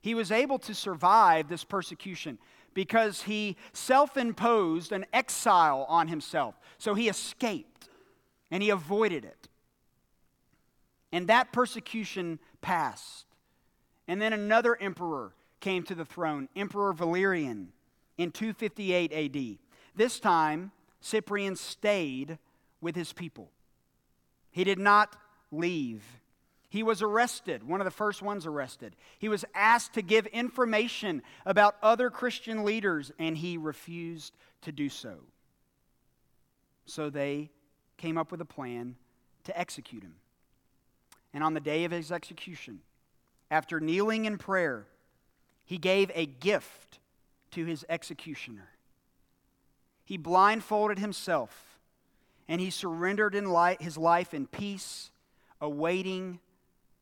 He 0.00 0.14
was 0.14 0.30
able 0.30 0.58
to 0.60 0.74
survive 0.74 1.48
this 1.48 1.64
persecution 1.64 2.38
because 2.74 3.22
he 3.22 3.56
self 3.72 4.16
imposed 4.16 4.92
an 4.92 5.06
exile 5.12 5.86
on 5.88 6.08
himself. 6.08 6.54
So 6.78 6.94
he 6.94 7.08
escaped 7.08 7.75
and 8.50 8.62
he 8.62 8.70
avoided 8.70 9.24
it. 9.24 9.48
And 11.12 11.28
that 11.28 11.52
persecution 11.52 12.38
passed. 12.60 13.26
And 14.08 14.20
then 14.20 14.32
another 14.32 14.76
emperor 14.80 15.32
came 15.60 15.82
to 15.84 15.94
the 15.94 16.04
throne, 16.04 16.48
Emperor 16.54 16.92
Valerian, 16.92 17.72
in 18.18 18.30
258 18.30 19.12
AD. 19.12 19.58
This 19.94 20.20
time, 20.20 20.72
Cyprian 21.00 21.56
stayed 21.56 22.38
with 22.80 22.94
his 22.94 23.12
people. 23.12 23.50
He 24.50 24.64
did 24.64 24.78
not 24.78 25.16
leave. 25.50 26.04
He 26.68 26.82
was 26.82 27.02
arrested, 27.02 27.66
one 27.66 27.80
of 27.80 27.84
the 27.84 27.90
first 27.90 28.22
ones 28.22 28.46
arrested. 28.46 28.96
He 29.18 29.28
was 29.28 29.44
asked 29.54 29.94
to 29.94 30.02
give 30.02 30.26
information 30.26 31.22
about 31.44 31.76
other 31.82 32.10
Christian 32.10 32.64
leaders, 32.64 33.12
and 33.18 33.36
he 33.36 33.56
refused 33.56 34.34
to 34.62 34.72
do 34.72 34.88
so. 34.88 35.16
So 36.84 37.10
they 37.10 37.50
came 37.96 38.18
up 38.18 38.30
with 38.30 38.40
a 38.40 38.46
plan 38.46 38.96
to 39.44 39.58
execute 39.58 40.02
him. 40.02 40.16
And 41.32 41.42
on 41.44 41.54
the 41.54 41.60
day 41.60 41.84
of 41.84 41.92
his 41.92 42.12
execution, 42.12 42.80
after 43.50 43.80
kneeling 43.80 44.24
in 44.24 44.38
prayer, 44.38 44.86
he 45.64 45.78
gave 45.78 46.10
a 46.14 46.26
gift 46.26 46.98
to 47.52 47.64
his 47.64 47.84
executioner. 47.88 48.70
He 50.04 50.16
blindfolded 50.16 50.98
himself 50.98 51.78
and 52.48 52.60
he 52.60 52.70
surrendered 52.70 53.34
in 53.34 53.46
light, 53.46 53.82
his 53.82 53.98
life 53.98 54.32
in 54.32 54.46
peace 54.46 55.10
awaiting 55.60 56.38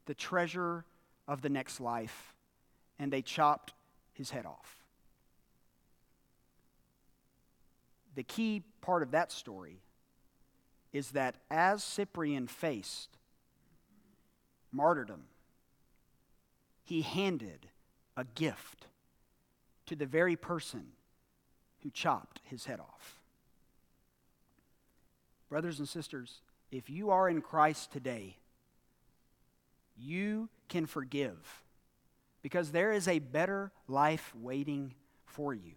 the 0.07 0.15
treasure 0.15 0.85
of 1.27 1.43
the 1.43 1.49
next 1.49 1.81
life, 1.81 2.35
and 2.99 3.13
they 3.13 3.23
chopped 3.23 3.73
his 4.13 4.31
head 4.31 4.47
off. 4.47 4.85
The 8.15 8.23
key 8.23 8.63
part 8.81 9.03
of 9.03 9.11
that 9.11 9.33
story 9.33 9.81
is 10.95 11.11
that 11.11 11.35
as 11.51 11.83
Cyprian 11.83 12.47
faced 12.47 13.19
martyrdom, 14.73 15.25
he 16.85 17.03
handed 17.03 17.67
a 18.17 18.25
gift 18.25 18.87
to 19.87 19.97
the 19.97 20.07
very 20.07 20.37
person 20.37 20.93
who 21.83 21.91
chopped 21.91 22.41
his 22.45 22.67
head 22.67 22.79
off. 22.79 23.19
Brothers 25.51 25.81
and 25.81 25.89
sisters, 25.89 26.41
if 26.71 26.89
you 26.89 27.11
are 27.11 27.29
in 27.29 27.43
Christ 27.43 27.93
today, 27.93 28.37
you 29.99 30.49
can 30.69 30.87
forgive 30.87 31.63
because 32.41 32.71
there 32.71 32.93
is 32.93 33.09
a 33.09 33.19
better 33.19 33.73
life 33.89 34.33
waiting 34.41 34.95
for 35.27 35.53
you. 35.55 35.73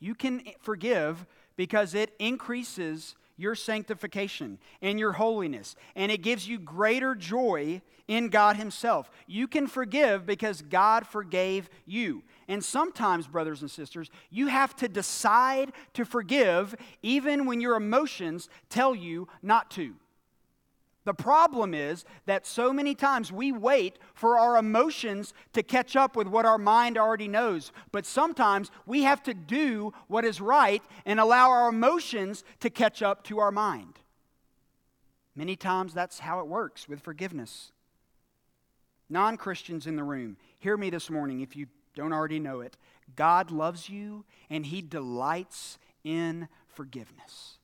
You 0.00 0.14
can 0.16 0.42
forgive 0.60 1.24
because 1.56 1.94
it 1.94 2.14
increases 2.18 3.14
your 3.36 3.54
sanctification 3.54 4.58
and 4.80 4.98
your 4.98 5.12
holiness, 5.12 5.76
and 5.94 6.10
it 6.10 6.22
gives 6.22 6.48
you 6.48 6.58
greater 6.58 7.14
joy 7.14 7.82
in 8.08 8.28
God 8.28 8.56
Himself. 8.56 9.10
You 9.26 9.48
can 9.48 9.66
forgive 9.66 10.26
because 10.26 10.62
God 10.62 11.06
forgave 11.06 11.68
you. 11.84 12.22
And 12.48 12.64
sometimes, 12.64 13.26
brothers 13.26 13.62
and 13.62 13.70
sisters, 13.70 14.10
you 14.30 14.46
have 14.46 14.76
to 14.76 14.88
decide 14.88 15.72
to 15.94 16.04
forgive 16.04 16.74
even 17.02 17.46
when 17.46 17.60
your 17.60 17.76
emotions 17.76 18.48
tell 18.68 18.94
you 18.94 19.28
not 19.42 19.70
to. 19.72 19.94
The 21.06 21.14
problem 21.14 21.72
is 21.72 22.04
that 22.26 22.48
so 22.48 22.72
many 22.72 22.92
times 22.96 23.30
we 23.30 23.52
wait 23.52 23.96
for 24.12 24.36
our 24.40 24.56
emotions 24.56 25.32
to 25.52 25.62
catch 25.62 25.94
up 25.94 26.16
with 26.16 26.26
what 26.26 26.44
our 26.44 26.58
mind 26.58 26.98
already 26.98 27.28
knows. 27.28 27.70
But 27.92 28.04
sometimes 28.04 28.72
we 28.86 29.04
have 29.04 29.22
to 29.22 29.32
do 29.32 29.94
what 30.08 30.24
is 30.24 30.40
right 30.40 30.82
and 31.04 31.20
allow 31.20 31.48
our 31.50 31.68
emotions 31.68 32.42
to 32.58 32.70
catch 32.70 33.02
up 33.02 33.22
to 33.24 33.38
our 33.38 33.52
mind. 33.52 34.00
Many 35.36 35.54
times 35.54 35.94
that's 35.94 36.18
how 36.18 36.40
it 36.40 36.48
works 36.48 36.88
with 36.88 37.00
forgiveness. 37.00 37.70
Non 39.08 39.36
Christians 39.36 39.86
in 39.86 39.94
the 39.94 40.02
room, 40.02 40.36
hear 40.58 40.76
me 40.76 40.90
this 40.90 41.08
morning 41.08 41.40
if 41.40 41.54
you 41.54 41.66
don't 41.94 42.12
already 42.12 42.40
know 42.40 42.62
it. 42.62 42.76
God 43.14 43.52
loves 43.52 43.88
you 43.88 44.24
and 44.50 44.66
He 44.66 44.82
delights 44.82 45.78
in 46.02 46.48
forgiveness. 46.66 47.58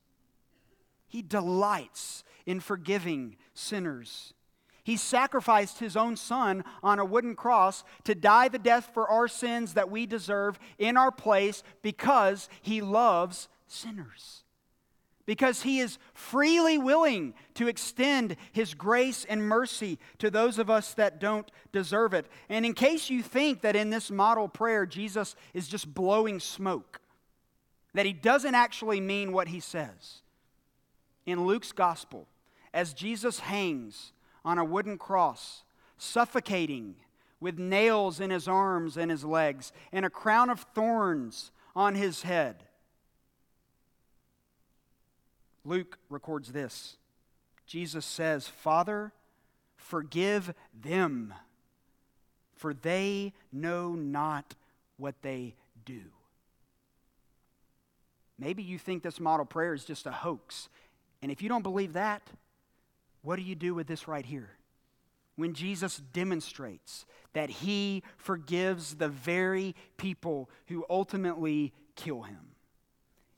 He 1.09 1.22
delights 1.22 2.22
in 2.46 2.61
forgiving 2.61 3.37
sinners. 3.55 4.35
He 4.85 4.96
sacrificed 4.96 5.78
his 5.78 5.96
own 5.96 6.16
son 6.16 6.64
on 6.83 6.98
a 6.98 7.05
wooden 7.05 7.37
cross 7.37 7.85
to 8.05 8.14
die 8.14 8.48
the 8.48 8.59
death 8.59 8.90
for 8.92 9.09
our 9.09 9.28
sins 9.28 9.74
that 9.74 9.90
we 9.90 10.07
deserve 10.07 10.59
in 10.78 10.96
our 10.96 11.12
place 11.12 11.62
because 11.83 12.48
he 12.61 12.81
loves 12.81 13.48
sinners. 13.68 14.42
Because 15.24 15.62
he 15.62 15.78
is 15.78 15.98
freely 16.14 16.78
willing 16.78 17.35
to 17.55 17.68
extend 17.68 18.35
his 18.50 18.74
grace 18.74 19.24
and 19.24 19.48
mercy 19.48 20.00
to 20.18 20.33
those 20.33 20.59
of 20.59 20.68
us 20.68 20.94
that 20.94 21.20
don't 21.20 21.48
deserve 21.70 22.12
it. 22.12 22.26
And 22.48 22.66
in 22.66 22.74
case 22.74 23.09
you 23.09 23.22
think 23.22 23.61
that 23.61 23.76
in 23.76 23.90
this 23.90 24.11
model 24.11 24.48
prayer 24.48 24.85
Jesus 24.85 25.37
is 25.55 25.68
just 25.68 25.94
blowing 25.94 26.40
smoke, 26.40 27.00
that 27.94 28.05
he 28.05 28.12
doesn't 28.12 28.57
actually 28.57 29.00
mean 29.00 29.33
what 29.33 29.46
he 29.46 29.61
says, 29.61 30.22
in 31.24 31.46
Luke's 31.46 31.70
gospel, 31.70 32.26
as 32.74 32.92
Jesus 32.94 33.40
hangs 33.40 34.12
on 34.44 34.58
a 34.58 34.64
wooden 34.64 34.98
cross, 34.98 35.62
suffocating, 35.98 36.96
with 37.40 37.58
nails 37.58 38.20
in 38.20 38.30
his 38.30 38.46
arms 38.46 38.96
and 38.96 39.11
his 39.11 39.24
legs, 39.24 39.72
and 39.90 40.04
a 40.04 40.11
crown 40.11 40.48
of 40.48 40.61
thorns 40.74 41.50
on 41.74 41.94
his 41.94 42.22
head. 42.22 42.62
Luke 45.64 45.98
records 46.08 46.52
this. 46.52 46.96
Jesus 47.66 48.06
says, 48.06 48.46
Father, 48.46 49.12
forgive 49.76 50.54
them, 50.80 51.35
for 52.54 52.74
they 52.74 53.32
know 53.52 53.92
not 53.92 54.54
what 54.96 55.14
they 55.22 55.54
do. 55.85 56.02
Maybe 58.38 58.62
you 58.62 58.78
think 58.78 59.02
this 59.02 59.20
model 59.20 59.46
prayer 59.46 59.74
is 59.74 59.85
just 59.85 60.06
a 60.06 60.12
hoax. 60.12 60.68
And 61.22 61.30
if 61.30 61.42
you 61.42 61.48
don't 61.48 61.62
believe 61.62 61.92
that, 61.92 62.22
what 63.22 63.37
do 63.37 63.42
you 63.42 63.54
do 63.54 63.74
with 63.74 63.87
this 63.87 64.06
right 64.06 64.24
here? 64.24 64.50
When 65.37 65.54
Jesus 65.54 66.02
demonstrates 66.12 67.06
that 67.32 67.48
he 67.48 68.02
forgives 68.16 68.96
the 68.96 69.08
very 69.08 69.74
people 69.96 70.50
who 70.66 70.85
ultimately 70.90 71.72
kill 71.96 72.22
him. 72.22 72.52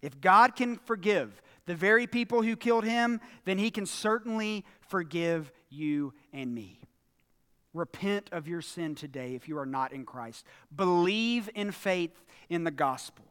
If 0.03 0.21
God 0.21 0.57
can 0.57 0.77
forgive 0.77 1.41
the 1.67 1.75
very 1.75 2.07
people 2.07 2.43
who 2.43 2.57
killed 2.57 2.85
him, 2.85 3.21
then 3.45 3.59
he 3.59 3.71
can 3.71 3.87
certainly 3.87 4.65
forgive 4.81 5.53
you 5.71 6.13
and 6.33 6.55
me. 6.55 6.81
Repent 7.73 8.29
of 8.33 8.47
your 8.47 8.61
sin 8.61 8.95
today 8.95 9.35
if 9.35 9.49
you 9.49 9.59
are 9.59 9.67
not 9.67 9.93
in 9.93 10.05
Christ. 10.05 10.45
Believe 10.75 11.49
in 11.55 11.73
faith 11.73 12.25
in 12.49 12.65
the 12.65 12.71
gospel. 12.71 13.25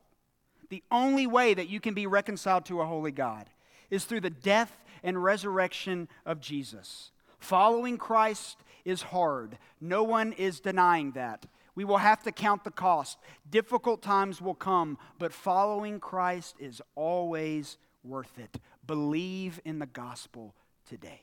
The 0.69 0.83
only 0.91 1.27
way 1.27 1.53
that 1.53 1.69
you 1.69 1.79
can 1.79 1.93
be 1.93 2.07
reconciled 2.07 2.65
to 2.65 2.81
a 2.81 2.85
holy 2.85 3.11
God 3.11 3.49
is 3.93 4.05
through 4.05 4.21
the 4.21 4.29
death 4.31 4.83
and 5.03 5.23
resurrection 5.23 6.07
of 6.25 6.41
Jesus. 6.41 7.11
Following 7.37 7.97
Christ 7.97 8.57
is 8.83 9.03
hard. 9.03 9.57
No 9.79 10.01
one 10.03 10.33
is 10.33 10.59
denying 10.59 11.11
that. 11.11 11.45
We 11.75 11.85
will 11.85 11.97
have 11.97 12.23
to 12.23 12.31
count 12.31 12.63
the 12.63 12.71
cost. 12.71 13.19
Difficult 13.49 14.01
times 14.01 14.41
will 14.41 14.55
come, 14.55 14.97
but 15.19 15.31
following 15.31 15.99
Christ 15.99 16.55
is 16.59 16.81
always 16.95 17.77
worth 18.03 18.39
it. 18.39 18.59
Believe 18.87 19.59
in 19.63 19.77
the 19.77 19.85
gospel 19.85 20.55
today. 20.89 21.21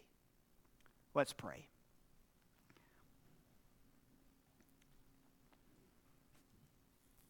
Let's 1.13 1.33
pray. 1.33 1.67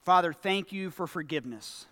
Father, 0.02 0.34
thank 0.34 0.70
you 0.70 0.90
for 0.90 1.06
forgiveness. 1.06 1.86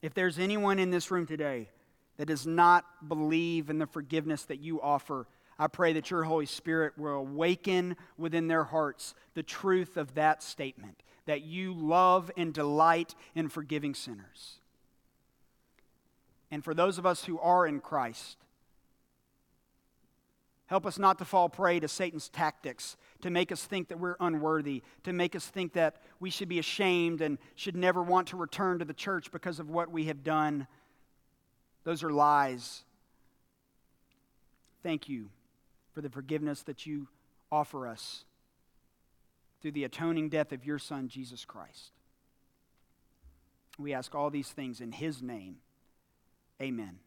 If 0.00 0.14
there's 0.14 0.38
anyone 0.38 0.78
in 0.78 0.90
this 0.90 1.10
room 1.10 1.26
today 1.26 1.68
that 2.16 2.26
does 2.26 2.46
not 2.46 2.84
believe 3.08 3.70
in 3.70 3.78
the 3.78 3.86
forgiveness 3.86 4.44
that 4.44 4.60
you 4.60 4.80
offer, 4.80 5.26
I 5.58 5.68
pray 5.68 5.92
that 5.92 6.10
your 6.10 6.24
Holy 6.24 6.46
Spirit 6.46 6.94
will 6.96 7.14
awaken 7.14 7.96
within 8.18 8.48
their 8.48 8.64
hearts 8.64 9.14
the 9.34 9.42
truth 9.42 9.96
of 9.96 10.14
that 10.14 10.42
statement 10.42 11.02
that 11.26 11.42
you 11.42 11.72
love 11.72 12.30
and 12.36 12.52
delight 12.52 13.14
in 13.34 13.48
forgiving 13.48 13.94
sinners. 13.94 14.58
And 16.50 16.62
for 16.62 16.74
those 16.74 16.98
of 16.98 17.06
us 17.06 17.24
who 17.24 17.38
are 17.38 17.66
in 17.66 17.80
Christ, 17.80 18.36
help 20.66 20.86
us 20.86 20.98
not 20.98 21.18
to 21.18 21.24
fall 21.24 21.48
prey 21.48 21.80
to 21.80 21.88
Satan's 21.88 22.28
tactics 22.28 22.96
to 23.22 23.30
make 23.30 23.50
us 23.50 23.64
think 23.64 23.88
that 23.88 23.98
we're 23.98 24.16
unworthy, 24.20 24.82
to 25.02 25.12
make 25.12 25.34
us 25.34 25.46
think 25.46 25.72
that 25.72 25.96
we 26.20 26.28
should 26.28 26.48
be 26.48 26.58
ashamed 26.58 27.22
and 27.22 27.38
should 27.54 27.74
never 27.74 28.02
want 28.02 28.28
to 28.28 28.36
return 28.36 28.78
to 28.78 28.84
the 28.84 28.92
church 28.92 29.32
because 29.32 29.58
of 29.58 29.70
what 29.70 29.90
we 29.90 30.04
have 30.04 30.22
done. 30.22 30.66
Those 31.84 32.02
are 32.02 32.10
lies. 32.10 32.82
Thank 34.82 35.08
you 35.08 35.30
for 35.92 36.00
the 36.00 36.10
forgiveness 36.10 36.62
that 36.62 36.86
you 36.86 37.08
offer 37.52 37.86
us 37.86 38.24
through 39.60 39.72
the 39.72 39.84
atoning 39.84 40.28
death 40.28 40.52
of 40.52 40.66
your 40.66 40.78
Son, 40.78 41.08
Jesus 41.08 41.44
Christ. 41.44 41.92
We 43.78 43.94
ask 43.94 44.14
all 44.14 44.30
these 44.30 44.50
things 44.50 44.80
in 44.80 44.92
His 44.92 45.22
name. 45.22 45.56
Amen. 46.60 46.98